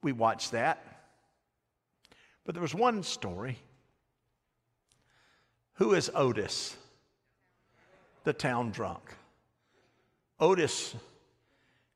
We 0.03 0.11
watched 0.11 0.51
that. 0.51 0.85
But 2.45 2.57
there 2.57 2.63
was 2.63 2.75
one 2.75 3.05
story. 3.05 3.57
Who 5.75 5.95
is 5.95 6.11
Otis, 6.17 6.77
the 8.25 8.33
town 8.33 8.73
drunk? 8.73 9.15
Otis 10.41 10.97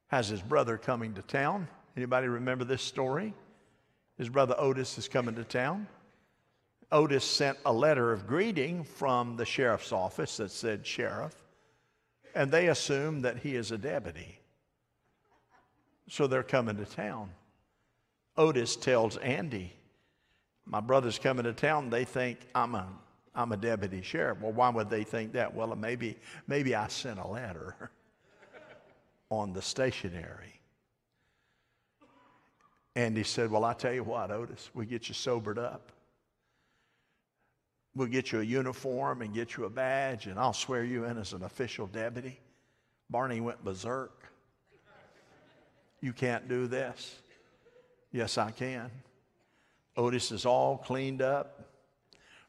has 0.07 0.29
his 0.29 0.43
brother 0.43 0.79
coming 0.79 1.13
to 1.15 1.23
town. 1.23 1.67
Anybody 1.97 2.29
remember 2.29 2.63
this 2.63 2.83
story? 2.83 3.35
His 4.19 4.29
brother 4.29 4.55
Otis 4.59 4.99
is 4.99 5.09
coming 5.09 5.35
to 5.37 5.45
town. 5.45 5.87
Otis 6.91 7.25
sent 7.25 7.59
a 7.65 7.73
letter 7.73 8.13
of 8.13 8.27
greeting 8.27 8.85
from 8.85 9.37
the 9.37 9.47
sheriff's 9.47 9.93
office 9.93 10.37
that 10.37 10.51
said 10.51 10.87
sheriff, 10.87 11.35
and 12.35 12.51
they 12.51 12.69
assume 12.69 13.23
that 13.23 13.39
he 13.39 13.57
is 13.57 13.73
a 13.73 13.79
deputy. 13.79 14.39
So 16.09 16.27
they're 16.27 16.43
coming 16.43 16.77
to 16.77 16.85
town. 16.85 17.31
Otis 18.37 18.77
tells 18.77 19.17
Andy, 19.19 19.73
My 20.67 20.81
brother's 20.81 21.19
coming 21.19 21.45
to 21.45 21.55
town. 21.55 21.89
They 21.89 22.05
think 22.05 22.39
I'm 22.55 22.75
a, 22.75 22.87
I'm 23.35 23.53
a 23.53 23.57
deputy 23.57 24.03
sheriff. 24.03 24.41
Well, 24.41 24.53
why 24.53 24.69
would 24.69 24.91
they 24.91 25.05
think 25.05 25.33
that? 25.33 25.55
Well, 25.55 25.75
maybe, 25.75 26.19
maybe 26.47 26.75
I 26.75 26.89
sent 26.89 27.19
a 27.19 27.27
letter 27.27 27.91
on 29.31 29.55
the 29.55 29.63
stationery. 29.63 30.62
And 32.95 33.17
he 33.17 33.23
said, 33.23 33.51
Well, 33.51 33.65
I 33.65 33.73
tell 33.73 33.93
you 33.93 34.05
what, 34.05 34.31
Otis, 34.31 34.71
we 34.75 34.87
get 34.87 35.09
you 35.09 35.15
sobered 35.15 35.59
up. 35.59 35.93
We'll 37.95 38.09
get 38.09 38.33
you 38.33 38.41
a 38.41 38.45
uniform 38.45 39.23
and 39.23 39.35
get 39.35 39.57
you 39.57 39.65
a 39.65 39.71
badge, 39.71 40.27
and 40.27 40.39
I'll 40.39 40.55
swear 40.55 40.83
you 40.83 41.05
in 41.05 41.19
as 41.19 41.33
an 41.33 41.43
official 41.43 41.87
deputy. 41.87 42.41
Barney 43.11 43.41
went 43.41 43.63
berserk. 43.63 44.25
You 46.01 46.13
can't 46.13 46.49
do 46.49 46.67
this. 46.67 47.17
Yes, 48.11 48.39
I 48.39 48.51
can. 48.51 48.91
Otis 49.97 50.33
is 50.33 50.47
all 50.47 50.79
cleaned 50.79 51.21
up. 51.21 51.69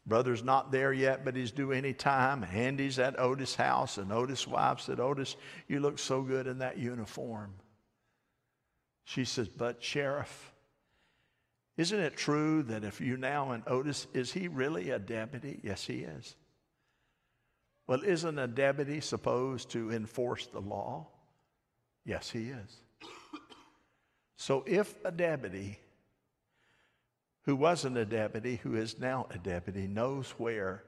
Brother's 0.05 0.43
not 0.43 0.71
there 0.71 0.91
yet, 0.91 1.23
but 1.23 1.35
he's 1.35 1.51
due 1.51 1.71
any 1.71 1.93
time. 1.93 2.45
Andy's 2.53 2.99
at 2.99 3.17
Otis' 3.19 3.55
house, 3.55 3.97
and 3.97 4.11
Otis' 4.11 4.47
wife 4.47 4.81
said, 4.81 4.99
Otis, 4.99 5.37
you 5.67 5.79
look 5.79 5.99
so 5.99 6.21
good 6.21 6.47
in 6.47 6.57
that 6.59 6.77
uniform. 6.77 7.53
She 9.03 9.25
says, 9.25 9.49
But, 9.49 9.83
Sheriff, 9.83 10.53
isn't 11.77 11.99
it 11.99 12.15
true 12.15 12.63
that 12.63 12.83
if 12.83 13.01
you 13.01 13.17
now 13.17 13.51
and 13.51 13.63
Otis, 13.67 14.07
is 14.13 14.31
he 14.31 14.47
really 14.47 14.91
a 14.91 14.99
deputy? 14.99 15.59
Yes, 15.63 15.85
he 15.85 15.99
is. 15.99 16.35
Well, 17.87 18.03
isn't 18.03 18.39
a 18.39 18.47
deputy 18.47 19.01
supposed 19.01 19.71
to 19.71 19.91
enforce 19.91 20.47
the 20.47 20.61
law? 20.61 21.07
Yes, 22.05 22.29
he 22.29 22.49
is. 22.49 22.77
So 24.37 24.63
if 24.67 24.95
a 25.05 25.11
deputy 25.11 25.79
who 27.43 27.55
wasn't 27.55 27.97
a 27.97 28.05
deputy, 28.05 28.59
who 28.63 28.75
is 28.75 28.99
now 28.99 29.27
a 29.31 29.37
deputy, 29.37 29.87
knows 29.87 30.31
where 30.37 30.83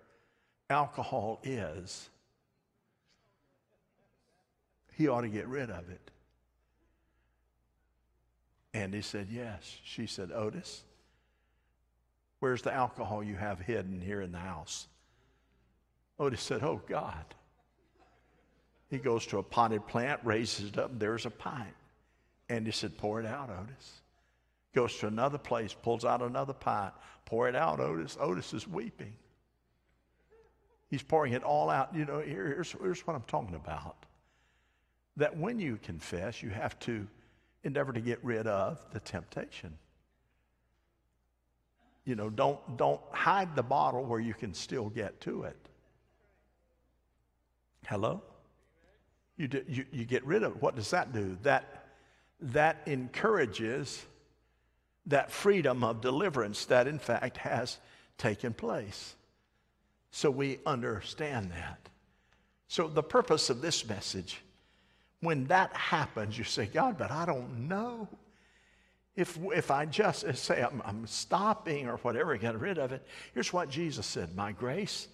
alcohol 0.69 1.39
is, 1.43 2.09
he 4.93 5.07
ought 5.07 5.21
to 5.21 5.29
get 5.29 5.47
rid 5.47 5.69
of 5.69 5.89
it. 5.89 6.11
Andy 8.75 9.01
said, 9.01 9.29
Yes. 9.31 9.77
She 9.85 10.05
said, 10.05 10.31
Otis, 10.33 10.83
where's 12.39 12.61
the 12.61 12.73
alcohol 12.73 13.23
you 13.23 13.35
have 13.35 13.59
hidden 13.59 14.01
here 14.01 14.21
in 14.21 14.33
the 14.33 14.37
house? 14.37 14.87
Otis 16.19 16.41
said, 16.41 16.61
Oh, 16.61 16.81
God. 16.85 17.25
He 18.89 18.97
goes 18.97 19.25
to 19.27 19.39
a 19.39 19.43
potted 19.43 19.87
plant, 19.87 20.19
raises 20.23 20.69
it 20.69 20.77
up, 20.77 20.99
there's 20.99 21.25
a 21.25 21.29
pint. 21.29 21.73
he 22.49 22.71
said, 22.71 22.97
Pour 22.97 23.21
it 23.21 23.25
out, 23.25 23.49
Otis. 23.49 24.01
Goes 24.73 24.97
to 24.97 25.07
another 25.07 25.37
place, 25.37 25.73
pulls 25.73 26.03
out 26.03 26.21
another 26.21 26.53
pint. 26.53 26.93
Pour 27.23 27.47
it 27.47 27.55
out, 27.55 27.79
Otis. 27.79 28.17
Otis 28.19 28.53
is 28.53 28.67
weeping. 28.67 29.13
He's 30.89 31.01
pouring 31.01 31.31
it 31.31 31.43
all 31.43 31.69
out. 31.69 31.95
You 31.95 32.03
know, 32.03 32.19
here, 32.19 32.45
here's, 32.45 32.73
here's 32.73 33.07
what 33.07 33.15
I'm 33.15 33.23
talking 33.23 33.55
about. 33.55 34.05
That 35.15 35.37
when 35.37 35.59
you 35.59 35.79
confess, 35.81 36.43
you 36.43 36.49
have 36.49 36.77
to 36.79 37.07
endeavor 37.65 37.91
to 37.91 37.99
get 37.99 38.23
rid 38.23 38.47
of 38.47 38.79
the 38.91 38.99
temptation. 38.99 39.73
You 42.05 42.15
know, 42.15 42.29
don't, 42.29 42.77
don't 42.77 43.01
hide 43.11 43.55
the 43.55 43.63
bottle 43.63 44.05
where 44.05 44.19
you 44.19 44.33
can 44.33 44.53
still 44.53 44.89
get 44.89 45.19
to 45.21 45.43
it. 45.43 45.57
Hello? 47.87 48.21
You, 49.37 49.47
do, 49.47 49.63
you, 49.67 49.85
you 49.91 50.05
get 50.05 50.25
rid 50.25 50.43
of 50.43 50.55
it. 50.55 50.61
What 50.61 50.75
does 50.75 50.91
that 50.91 51.11
do? 51.11 51.37
That, 51.43 51.87
that 52.39 52.81
encourages 52.85 54.05
that 55.07 55.31
freedom 55.31 55.83
of 55.83 56.01
deliverance 56.01 56.65
that, 56.65 56.87
in 56.87 56.99
fact, 56.99 57.37
has 57.37 57.79
taken 58.17 58.53
place. 58.53 59.15
So 60.11 60.31
we 60.31 60.59
understand 60.65 61.51
that. 61.51 61.89
So, 62.67 62.87
the 62.87 63.03
purpose 63.03 63.49
of 63.49 63.61
this 63.61 63.87
message 63.87 64.41
when 65.21 65.45
that 65.45 65.73
happens, 65.73 66.37
you 66.37 66.43
say, 66.43 66.65
God, 66.65 66.97
but 66.97 67.11
I 67.11 67.25
don't 67.25 67.67
know. 67.67 68.07
If, 69.15 69.39
if 69.55 69.71
I 69.71 69.85
just 69.85 70.25
uh, 70.25 70.33
say 70.33 70.61
I'm, 70.61 70.81
I'm 70.85 71.07
stopping 71.07 71.87
or 71.87 71.97
whatever, 71.97 72.35
get 72.37 72.59
rid 72.59 72.77
of 72.77 72.91
it, 72.91 73.05
here's 73.33 73.53
what 73.53 73.69
Jesus 73.69 74.05
said 74.05 74.35
My 74.35 74.51
grace 74.51 75.07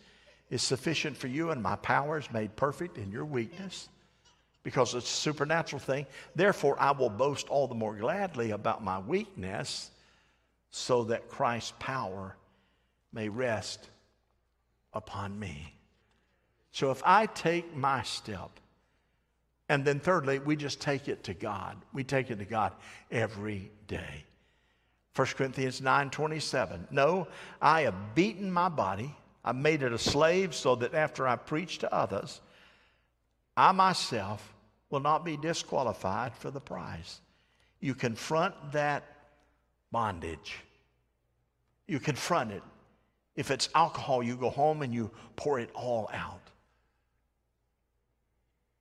is 0.50 0.62
sufficient 0.62 1.16
for 1.16 1.28
you, 1.28 1.52
and 1.52 1.62
my 1.62 1.76
power 1.78 2.18
is 2.18 2.32
made 2.32 2.56
perfect 2.56 2.98
in 2.98 3.12
your 3.12 3.26
weakness 3.26 3.90
because 4.64 4.94
it's 4.94 5.06
a 5.06 5.16
supernatural 5.16 5.80
thing. 5.80 6.06
Therefore, 6.36 6.76
I 6.80 6.92
will 6.92 7.10
boast 7.10 7.48
all 7.50 7.68
the 7.68 7.76
more 7.76 7.96
gladly 7.96 8.52
about 8.52 8.84
my 8.84 9.00
weakness 9.00 9.92
so 10.72 11.04
that 11.06 11.30
Christ's 11.30 11.74
power 11.80 12.36
may 13.14 13.30
rest 13.30 13.90
upon 14.94 15.40
me. 15.40 15.74
So 16.72 16.92
if 16.92 17.02
I 17.06 17.26
take 17.26 17.76
my 17.76 18.04
step, 18.04 18.52
and 19.72 19.86
then 19.86 20.02
thirdly, 20.02 20.40
we 20.40 20.58
just 20.58 20.82
take 20.82 21.08
it 21.08 21.24
to 21.24 21.34
God. 21.34 21.78
We 21.94 22.04
take 22.04 22.30
it 22.30 22.40
to 22.40 22.46
God 22.46 22.74
every 23.10 23.72
day. 23.88 24.26
1 25.16 25.28
Corinthians 25.38 25.80
9:27. 25.80 26.90
No, 26.92 27.30
I 27.62 27.84
have 27.84 28.14
beaten 28.14 28.52
my 28.52 28.68
body. 28.68 29.16
I've 29.46 29.56
made 29.56 29.82
it 29.82 29.94
a 29.94 29.98
slave 29.98 30.54
so 30.54 30.76
that 30.76 30.94
after 30.94 31.26
I 31.26 31.38
preach 31.38 31.78
to 31.78 31.94
others, 31.94 32.42
I 33.56 33.72
myself 33.72 34.54
will 34.90 35.00
not 35.00 35.24
be 35.24 35.38
disqualified 35.38 36.36
for 36.36 36.52
the 36.52 36.60
prize. 36.60 37.22
You 37.80 37.96
confront 37.96 38.74
that 38.74 39.06
bondage. 39.90 40.58
You 41.88 42.02
confront 42.02 42.52
it. 42.52 42.64
If 43.38 43.52
it's 43.52 43.70
alcohol, 43.74 44.22
you 44.22 44.36
go 44.36 44.50
home 44.50 44.82
and 44.82 44.94
you 44.94 45.12
pour 45.38 45.62
it 45.62 45.70
all 45.74 46.10
out. 46.12 46.51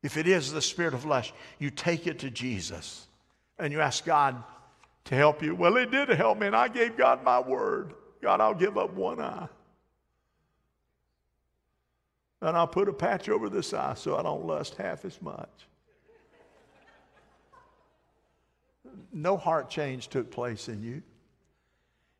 If 0.03 0.17
it 0.17 0.27
is 0.27 0.53
the 0.53 0.63
spirit 0.63 0.95
of 0.95 1.05
lust, 1.05 1.33
you 1.59 1.71
take 1.71 2.07
it 2.07 2.21
to 2.21 2.31
Jesus 2.31 3.07
and 3.59 3.73
you 3.73 3.81
ask 3.81 4.05
God 4.05 4.43
to 5.05 5.15
help 5.15 5.43
you. 5.43 5.55
Well, 5.55 5.77
He 5.77 5.87
did 5.87 6.09
help 6.09 6.39
me, 6.39 6.47
and 6.47 6.57
I 6.57 6.69
gave 6.69 6.97
God 6.97 7.23
my 7.23 7.41
word. 7.41 7.95
God, 8.23 8.41
I'll 8.41 8.55
give 8.55 8.79
up 8.79 8.95
one 8.95 9.21
eye. 9.21 9.49
And 12.43 12.57
I'll 12.57 12.67
put 12.67 12.89
a 12.89 12.93
patch 12.93 13.29
over 13.29 13.51
this 13.51 13.75
eye 13.75 13.95
so 13.95 14.17
I 14.17 14.23
don't 14.23 14.47
lust 14.47 14.77
half 14.77 15.05
as 15.05 15.21
much. 15.21 15.49
No 19.13 19.37
heart 19.37 19.69
change 19.69 20.09
took 20.09 20.31
place 20.31 20.69
in 20.69 20.83
you. 20.83 21.03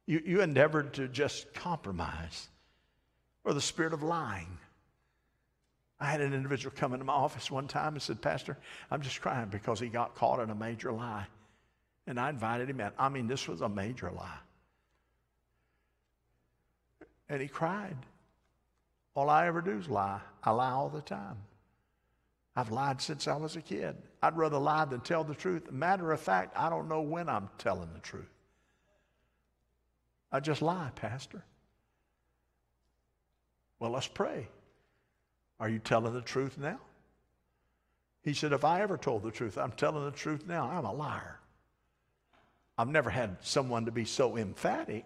You, 0.07 0.23
you 0.25 0.41
endeavored 0.43 0.95
to 0.95 1.09
just 1.09 1.55
compromise 1.55 2.49
or 3.45 3.55
the 3.55 3.61
spirit 3.61 3.93
of 3.93 4.03
lying. 4.03 4.59
I 6.01 6.07
had 6.07 6.23
an 6.23 6.33
individual 6.33 6.75
come 6.75 6.95
into 6.95 7.05
my 7.05 7.13
office 7.13 7.51
one 7.51 7.69
time 7.69 7.93
and 7.93 8.03
said, 8.03 8.23
Pastor, 8.23 8.57
I'm 8.91 9.03
just 9.03 9.21
crying 9.21 9.49
because 9.51 9.79
he 9.79 9.89
got 9.89 10.15
caught 10.15 10.41
in 10.41 10.49
a 10.49 10.55
major 10.55 10.91
lie. 10.91 11.27
And 12.07 12.19
I 12.19 12.31
invited 12.31 12.71
him 12.71 12.81
in. 12.81 12.91
I 12.99 13.11
mean, 13.11 13.27
this 13.27 13.47
was 13.47 13.61
a 13.61 13.69
major 13.69 14.11
lie. 14.11 14.39
And 17.29 17.43
he 17.43 17.49
cried. 17.49 17.97
All 19.15 19.29
I 19.29 19.47
ever 19.47 19.61
do 19.61 19.79
is 19.79 19.89
lie. 19.89 20.21
I 20.43 20.53
lie 20.53 20.71
all 20.71 20.89
the 20.89 21.03
time. 21.03 21.37
I've 22.57 22.71
lied 22.71 23.01
since 23.03 23.29
I 23.29 23.37
was 23.37 23.57
a 23.57 23.61
kid. 23.61 23.95
I'd 24.23 24.37
rather 24.37 24.59
lie 24.59 24.87
than 24.87 25.01
tell 25.01 25.23
the 25.23 25.35
truth. 25.35 25.71
Matter 25.71 26.13
of 26.13 26.21
fact, 26.21 26.57
I 26.57 26.71
don't 26.71 26.89
know 26.89 27.03
when 27.03 27.29
I'm 27.29 27.49
telling 27.59 27.91
the 27.93 28.01
truth. 28.01 28.25
I 30.33 30.41
just 30.41 30.63
lie, 30.63 30.91
Pastor. 30.95 31.45
Well, 33.79 33.91
let's 33.91 34.09
pray. 34.09 34.49
Are 35.61 35.69
you 35.69 35.79
telling 35.79 36.15
the 36.15 36.23
truth 36.23 36.57
now? 36.59 36.81
He 38.23 38.33
said, 38.33 38.53
If 38.53 38.65
I 38.65 38.81
ever 38.81 38.97
told 38.97 39.23
the 39.23 39.31
truth, 39.31 39.59
I'm 39.59 39.73
telling 39.73 40.05
the 40.05 40.11
truth 40.11 40.47
now. 40.47 40.69
I'm 40.71 40.87
a 40.87 40.93
liar. 40.93 41.39
I've 42.79 42.89
never 42.89 43.11
had 43.11 43.37
someone 43.43 43.85
to 43.85 43.93
be 43.93 44.07
so 44.07 44.39
emphatic 44.39 45.05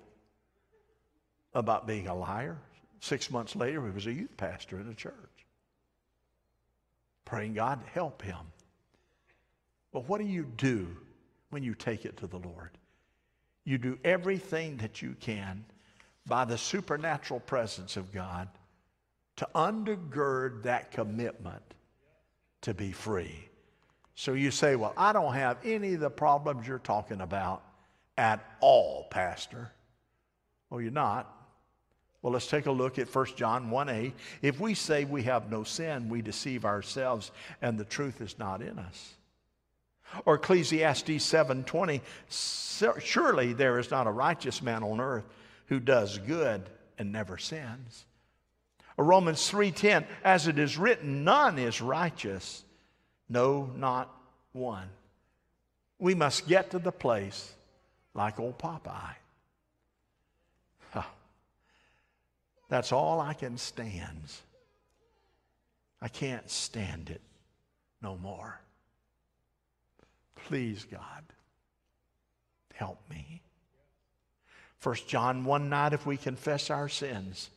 about 1.55 1.89
being 1.89 2.07
a 2.07 2.15
liar. 2.15 2.57
Six 3.01 3.31
months 3.31 3.57
later, 3.57 3.85
he 3.85 3.91
was 3.91 4.07
a 4.07 4.13
youth 4.13 4.37
pastor 4.37 4.81
in 4.81 4.89
a 4.89 4.95
church. 4.95 5.13
Praying 7.25 7.55
God 7.55 7.85
to 7.85 7.91
help 7.91 8.23
him. 8.23 8.39
But 9.93 10.09
what 10.09 10.21
do 10.21 10.27
you 10.27 10.45
do 10.57 10.89
when 11.51 11.63
you 11.63 11.75
take 11.75 12.05
it 12.05 12.17
to 12.19 12.27
the 12.27 12.39
Lord? 12.39 12.71
You 13.65 13.79
do 13.79 13.99
everything 14.05 14.77
that 14.79 15.03
you 15.03 15.17
can 15.21 15.65
by 16.27 16.45
the 16.45 16.59
supernatural 16.59 17.41
presence 17.41 17.97
of 17.97 18.13
God 18.13 18.49
to 19.37 19.49
undergird 19.55 20.63
that 20.63 20.91
commitment 20.91 21.63
to 22.63 22.75
be 22.75 22.93
free. 22.93 23.49
So 24.15 24.33
you 24.33 24.51
say, 24.51 24.77
Well, 24.77 24.95
I 24.97 25.13
don't 25.13 25.35
have 25.35 25.59
any 25.65 25.95
of 25.95 26.01
the 26.01 26.11
problems 26.11 26.67
you're 26.67 26.79
talking 26.79 27.21
about 27.21 27.63
at 28.17 28.45
all, 28.61 29.07
Pastor. 29.11 29.73
Well, 30.71 30.81
you're 30.81 30.91
not. 30.91 31.31
Well, 32.23 32.33
let's 32.33 32.47
take 32.47 32.67
a 32.67 32.73
look 32.73 32.99
at 32.99 33.15
1 33.15 33.27
John 33.37 33.71
1 33.71 33.89
8. 33.89 34.15
If 34.41 34.59
we 34.59 34.75
say 34.75 35.05
we 35.05 35.25
have 35.25 35.51
no 35.51 35.63
sin, 35.63 36.09
we 36.09 36.23
deceive 36.23 36.65
ourselves 36.65 37.33
and 37.61 37.79
the 37.79 37.85
truth 37.85 38.21
is 38.21 38.39
not 38.39 38.63
in 38.63 38.79
us. 38.79 39.15
Or 40.25 40.37
Ecclesiastes 40.37 41.25
7:20, 41.25 42.01
surely 43.01 43.53
there 43.53 43.79
is 43.79 43.91
not 43.91 44.07
a 44.07 44.11
righteous 44.11 44.63
man 44.63 44.83
on 44.83 45.01
earth 45.01 45.27
who 45.67 45.81
does 45.81 46.19
good 46.19 46.71
and 46.99 47.13
never 47.13 47.37
sins. 47.37 48.07
Romans 49.03 49.51
3:10, 49.51 50.07
as 50.23 50.47
it 50.47 50.59
is 50.59 50.79
written, 50.79 51.25
none 51.25 51.59
is 51.59 51.81
righteous, 51.81 52.65
no 53.29 53.67
not 53.77 54.15
one. 54.53 54.89
We 55.99 56.15
must 56.15 56.47
get 56.47 56.71
to 56.71 56.79
the 56.79 56.93
place 56.93 57.55
like 58.15 58.39
old 58.39 58.59
Popeye. 58.59 59.17
Huh. 60.93 61.03
That's 62.69 62.93
all 62.93 63.21
I 63.21 63.35
can 63.35 63.59
stand. 63.59 64.31
I 66.01 66.09
can't 66.09 66.49
stand 66.51 67.11
it 67.11 67.23
no 68.01 68.17
more. 68.17 68.61
Please, 70.47 70.85
God, 70.85 71.25
help 72.75 72.99
me. 73.09 73.41
First 74.79 75.09
John 75.09 75.45
1 75.45 75.71
9, 75.71 75.93
if 75.95 76.05
we 76.05 76.19
confess 76.19 76.69
our 76.69 76.89
sins, 76.89 77.49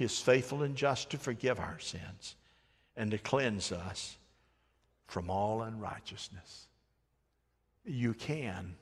he 0.00 0.06
is 0.06 0.18
faithful 0.18 0.62
and 0.62 0.76
just 0.76 1.10
to 1.10 1.18
forgive 1.18 1.60
our 1.60 1.78
sins 1.78 2.34
and 2.96 3.10
to 3.10 3.18
cleanse 3.18 3.70
us 3.70 4.16
from 5.06 5.28
all 5.28 5.60
unrighteousness. 5.60 6.68
You 7.84 8.14
can, 8.14 8.76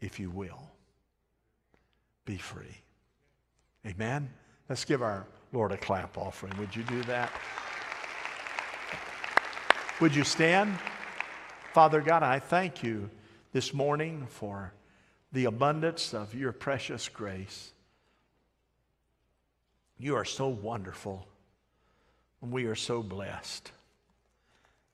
if 0.00 0.18
you 0.18 0.30
will, 0.30 0.70
be 2.24 2.38
free. 2.38 2.80
Amen? 3.86 4.30
Let's 4.70 4.86
give 4.86 5.02
our 5.02 5.26
Lord 5.52 5.72
a 5.72 5.76
clap 5.76 6.16
offering. 6.16 6.56
Would 6.56 6.74
you 6.74 6.82
do 6.84 7.02
that? 7.02 7.30
Would 10.00 10.14
you 10.14 10.24
stand? 10.24 10.74
Father 11.74 12.00
God, 12.00 12.22
I 12.22 12.38
thank 12.38 12.82
you 12.82 13.10
this 13.52 13.74
morning 13.74 14.26
for 14.30 14.72
the 15.32 15.44
abundance 15.44 16.14
of 16.14 16.34
your 16.34 16.52
precious 16.52 17.10
grace. 17.10 17.73
You 19.98 20.16
are 20.16 20.24
so 20.24 20.48
wonderful, 20.48 21.26
and 22.42 22.50
we 22.50 22.64
are 22.66 22.74
so 22.74 23.02
blessed. 23.02 23.70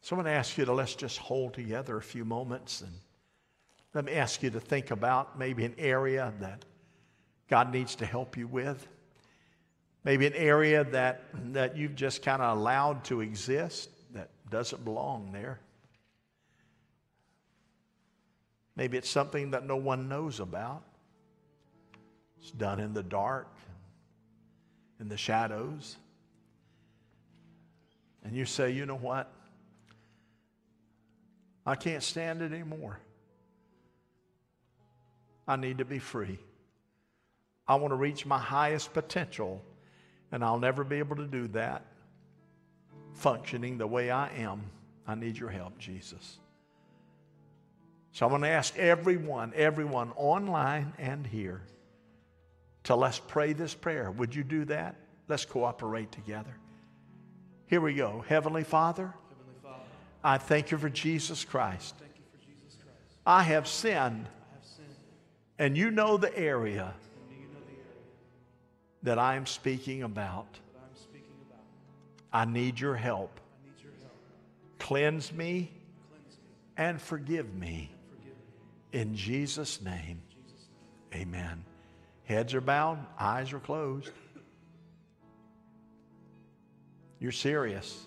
So 0.03 0.17
I'm 0.17 0.23
going 0.23 0.33
to 0.33 0.39
ask 0.39 0.57
you 0.57 0.65
to 0.65 0.73
let's 0.73 0.95
just 0.95 1.19
hold 1.19 1.55
together 1.55 1.97
a 1.97 2.03
few 2.03 2.25
moments 2.25 2.81
and 2.81 2.93
let 3.93 4.05
me 4.05 4.13
ask 4.13 4.43
you 4.43 4.51
to 4.51 4.61
think 4.61 4.91
about 4.91 5.39
maybe 5.39 5.65
an 5.65 5.75
area 5.77 6.33
that 6.41 6.65
God 7.49 7.73
needs 7.73 7.97
to 7.97 8.07
help 8.07 8.37
you 8.37 8.47
with. 8.47 8.87
Maybe 10.05 10.27
an 10.27 10.35
area 10.35 10.85
that, 10.85 11.25
that 11.53 11.77
you've 11.77 11.97
just 11.97 12.23
kind 12.23 12.41
of 12.41 12.57
allowed 12.57 13.05
to 13.07 13.21
exist 13.21 13.91
that 14.15 14.31
doesn't 14.49 14.85
belong 14.85 15.33
there. 15.33 15.61
Maybe 18.77 18.97
it's 18.97 19.11
something 19.11 19.51
that 19.51 19.67
no 19.67 19.77
one 19.77 20.09
knows 20.09 20.41
about. 20.41 20.83
It's 22.41 22.53
done 22.53 22.81
in 22.81 22.95
the 22.95 23.03
dark, 23.03 23.49
in 25.01 25.09
the 25.09 25.17
shadows. 25.17 25.97
And 28.23 28.37
you 28.37 28.45
say, 28.45 28.71
you 28.71 28.87
know 28.87 28.97
what? 28.97 29.33
I 31.67 31.75
can't 31.75 32.03
stand 32.03 32.43
it 32.43 32.53
anymore. 32.53 32.99
I 35.49 35.57
need 35.57 35.79
to 35.79 35.85
be 35.85 35.99
free. 35.99 36.39
I 37.67 37.77
want 37.77 37.93
to 37.93 37.97
reach 37.97 38.27
my 38.27 38.39
highest 38.39 38.93
potential, 38.93 39.63
and 40.33 40.45
I'll 40.45 40.59
never 40.59 40.85
be 40.85 40.97
able 40.97 41.17
to 41.17 41.27
do 41.27 41.49
that 41.49 41.85
functioning 43.15 43.79
the 43.79 43.87
way 43.87 44.11
I 44.11 44.29
am. 44.37 44.63
I 45.07 45.15
need 45.15 45.37
your 45.37 45.51
help, 45.51 45.79
Jesus. 45.79 46.39
So 48.13 48.27
I'm 48.27 48.31
going 48.31 48.43
to 48.43 48.49
ask 48.49 48.77
everyone, 48.77 49.53
everyone 49.55 50.13
online 50.17 50.93
and 50.99 51.27
here, 51.27 51.63
to 52.85 52.95
let's 52.95 53.19
pray 53.19 53.53
this 53.53 53.75
prayer. 53.75 54.11
Would 54.11 54.35
you 54.35 54.45
do 54.45 54.65
that? 54.67 54.97
Let's 55.29 55.45
cooperate 55.45 56.11
together. 56.11 56.55
Here 57.67 57.81
we 57.81 57.95
go. 57.95 58.25
Heavenly 58.27 58.65
Father, 58.65 59.15
Heavenly 59.29 59.55
Father 59.63 59.85
I 60.25 60.39
thank 60.39 60.71
you 60.71 60.79
for 60.79 60.89
Jesus 60.89 61.45
Christ. 61.45 61.95
For 61.97 62.05
Jesus 62.39 62.81
Christ. 62.83 63.19
I, 63.25 63.43
have 63.45 63.69
sinned, 63.69 63.95
I 63.95 64.55
have 64.55 64.65
sinned, 64.65 64.89
and 65.59 65.77
you 65.77 65.91
know 65.91 66.17
the 66.17 66.37
area, 66.37 66.95
know 66.95 67.37
the 67.61 67.73
area 67.73 67.85
that 69.05 69.19
I 69.19 69.37
am 69.37 69.47
speaking 69.47 70.03
about. 70.03 70.49
I'm 70.75 70.97
speaking 70.97 71.37
about. 71.49 71.63
I 72.33 72.51
need 72.51 72.81
your 72.81 72.97
help. 72.97 73.39
Cleanse 74.81 75.33
me 75.33 75.71
and 76.77 77.01
forgive 77.01 77.55
me. 77.55 77.91
In 78.93 79.15
Jesus' 79.15 79.81
name, 79.81 80.21
amen. 81.15 81.65
Heads 82.31 82.55
are 82.55 82.61
bowed, 82.61 83.05
eyes 83.19 83.53
are 83.53 83.59
closed. 83.59 84.13
You're 87.19 87.33
serious. 87.33 88.05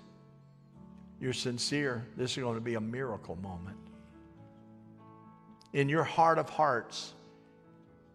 You're 1.19 1.33
sincere. 1.33 2.07
This 2.15 2.31
is 2.31 2.37
going 2.37 2.55
to 2.55 2.61
be 2.61 2.75
a 2.75 2.79
miracle 2.79 3.35
moment. 3.35 3.75
In 5.73 5.89
your 5.89 6.05
heart 6.05 6.37
of 6.37 6.49
hearts, 6.49 7.15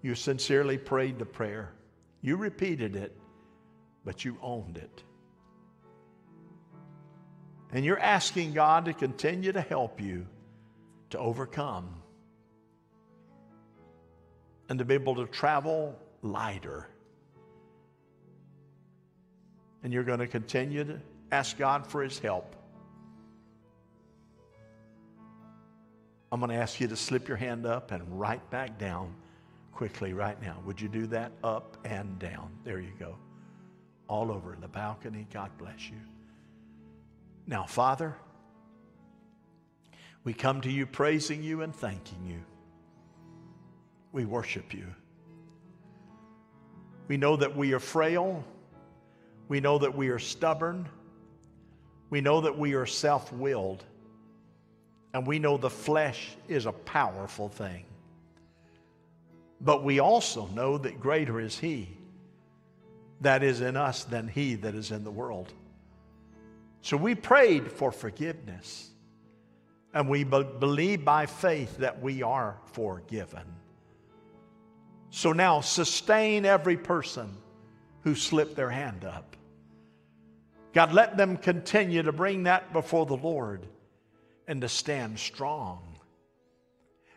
you 0.00 0.14
sincerely 0.14 0.78
prayed 0.78 1.18
the 1.18 1.26
prayer. 1.26 1.74
You 2.22 2.36
repeated 2.36 2.96
it, 2.96 3.14
but 4.06 4.24
you 4.24 4.38
owned 4.40 4.78
it. 4.78 5.02
And 7.70 7.84
you're 7.84 8.00
asking 8.00 8.54
God 8.54 8.86
to 8.86 8.94
continue 8.94 9.52
to 9.52 9.61
help 9.61 10.00
you 10.00 10.26
to 11.11 11.18
overcome 11.18 11.97
and 14.68 14.78
to 14.78 14.84
be 14.84 14.94
able 14.94 15.14
to 15.16 15.26
travel 15.26 15.98
lighter. 16.22 16.88
And 19.82 19.92
you're 19.92 20.04
going 20.04 20.18
to 20.18 20.26
continue 20.26 20.84
to 20.84 21.00
ask 21.30 21.56
God 21.56 21.86
for 21.86 22.02
His 22.02 22.18
help. 22.18 22.54
I'm 26.30 26.40
going 26.40 26.50
to 26.50 26.56
ask 26.56 26.78
you 26.80 26.88
to 26.88 26.96
slip 26.96 27.26
your 27.26 27.38
hand 27.38 27.64
up 27.64 27.90
and 27.90 28.02
right 28.20 28.48
back 28.50 28.78
down 28.78 29.14
quickly 29.72 30.12
right 30.12 30.40
now. 30.42 30.58
Would 30.66 30.80
you 30.80 30.88
do 30.88 31.06
that? 31.06 31.32
Up 31.42 31.78
and 31.84 32.18
down. 32.18 32.50
There 32.64 32.80
you 32.80 32.92
go. 32.98 33.16
All 34.08 34.30
over 34.30 34.56
the 34.60 34.68
balcony. 34.68 35.26
God 35.32 35.50
bless 35.56 35.88
you. 35.88 35.96
Now, 37.46 37.64
Father, 37.64 38.14
we 40.24 40.34
come 40.34 40.60
to 40.62 40.70
you 40.70 40.84
praising 40.84 41.42
you 41.42 41.62
and 41.62 41.74
thanking 41.74 42.26
you 42.26 42.42
we 44.18 44.24
worship 44.24 44.74
you. 44.74 44.86
We 47.06 47.16
know 47.16 47.36
that 47.36 47.56
we 47.56 47.72
are 47.72 47.78
frail. 47.78 48.42
We 49.46 49.60
know 49.60 49.78
that 49.78 49.94
we 49.96 50.08
are 50.08 50.18
stubborn. 50.18 50.88
We 52.10 52.20
know 52.20 52.40
that 52.40 52.58
we 52.58 52.74
are 52.74 52.84
self 52.84 53.32
willed. 53.32 53.84
And 55.14 55.24
we 55.24 55.38
know 55.38 55.56
the 55.56 55.70
flesh 55.70 56.30
is 56.48 56.66
a 56.66 56.72
powerful 56.72 57.48
thing. 57.48 57.84
But 59.60 59.84
we 59.84 60.00
also 60.00 60.48
know 60.48 60.78
that 60.78 60.98
greater 60.98 61.38
is 61.38 61.56
He 61.56 61.88
that 63.20 63.44
is 63.44 63.60
in 63.60 63.76
us 63.76 64.02
than 64.02 64.26
He 64.26 64.56
that 64.56 64.74
is 64.74 64.90
in 64.90 65.04
the 65.04 65.12
world. 65.12 65.52
So 66.82 66.96
we 66.96 67.14
prayed 67.14 67.70
for 67.70 67.92
forgiveness. 67.92 68.90
And 69.94 70.08
we 70.08 70.24
be- 70.24 70.42
believe 70.42 71.04
by 71.04 71.26
faith 71.26 71.78
that 71.78 72.02
we 72.02 72.24
are 72.24 72.58
forgiven. 72.72 73.57
So 75.11 75.32
now 75.32 75.61
sustain 75.61 76.44
every 76.44 76.76
person 76.76 77.36
who 78.02 78.14
slipped 78.14 78.56
their 78.56 78.70
hand 78.70 79.04
up. 79.04 79.36
God, 80.72 80.92
let 80.92 81.16
them 81.16 81.36
continue 81.36 82.02
to 82.02 82.12
bring 82.12 82.44
that 82.44 82.72
before 82.72 83.06
the 83.06 83.16
Lord 83.16 83.66
and 84.46 84.61
to 84.61 84.68
stand 84.68 85.18
strong. 85.18 85.82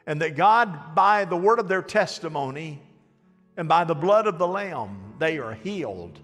And 0.08 0.22
that 0.22 0.36
God, 0.36 0.96
by 0.96 1.26
the 1.26 1.38
word 1.38 1.60
of 1.60 1.68
their 1.68 1.82
testimony 1.82 2.82
and 3.58 3.68
by 3.68 3.84
the 3.84 3.96
blood 3.96 4.26
of 4.26 4.38
the 4.38 4.48
Lamb, 4.48 5.14
they 5.20 5.38
are 5.38 5.54
healed 5.54 6.20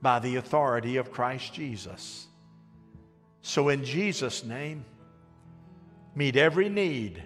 by 0.00 0.18
the 0.18 0.36
authority 0.36 0.96
of 0.96 1.12
Christ 1.12 1.54
Jesus. 1.54 2.26
So, 3.42 3.68
in 3.68 3.84
Jesus' 3.84 4.44
name, 4.44 4.84
meet 6.14 6.36
every 6.36 6.68
need 6.68 7.22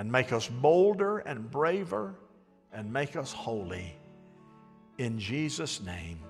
and 0.00 0.10
make 0.10 0.32
us 0.32 0.48
bolder 0.48 1.18
and 1.18 1.50
braver 1.50 2.14
and 2.72 2.90
make 2.90 3.16
us 3.16 3.34
holy. 3.34 3.94
In 4.96 5.18
Jesus' 5.18 5.82
name. 5.82 6.20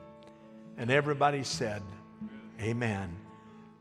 And 0.76 0.90
everybody 0.90 1.44
said, 1.44 1.80
Amen. 2.60 3.16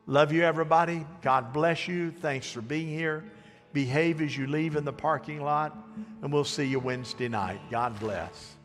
Love 0.05 0.31
you, 0.31 0.43
everybody. 0.43 1.07
God 1.23 1.53
bless 1.53 1.87
you. 1.87 2.11
Thanks 2.11 2.51
for 2.51 2.61
being 2.61 2.87
here. 2.87 3.23
Behave 3.73 4.21
as 4.21 4.37
you 4.37 4.45
leave 4.45 4.75
in 4.75 4.85
the 4.85 4.93
parking 4.93 5.41
lot, 5.41 5.75
and 6.21 6.31
we'll 6.31 6.43
see 6.43 6.65
you 6.65 6.79
Wednesday 6.79 7.27
night. 7.27 7.59
God 7.71 7.99
bless. 7.99 8.58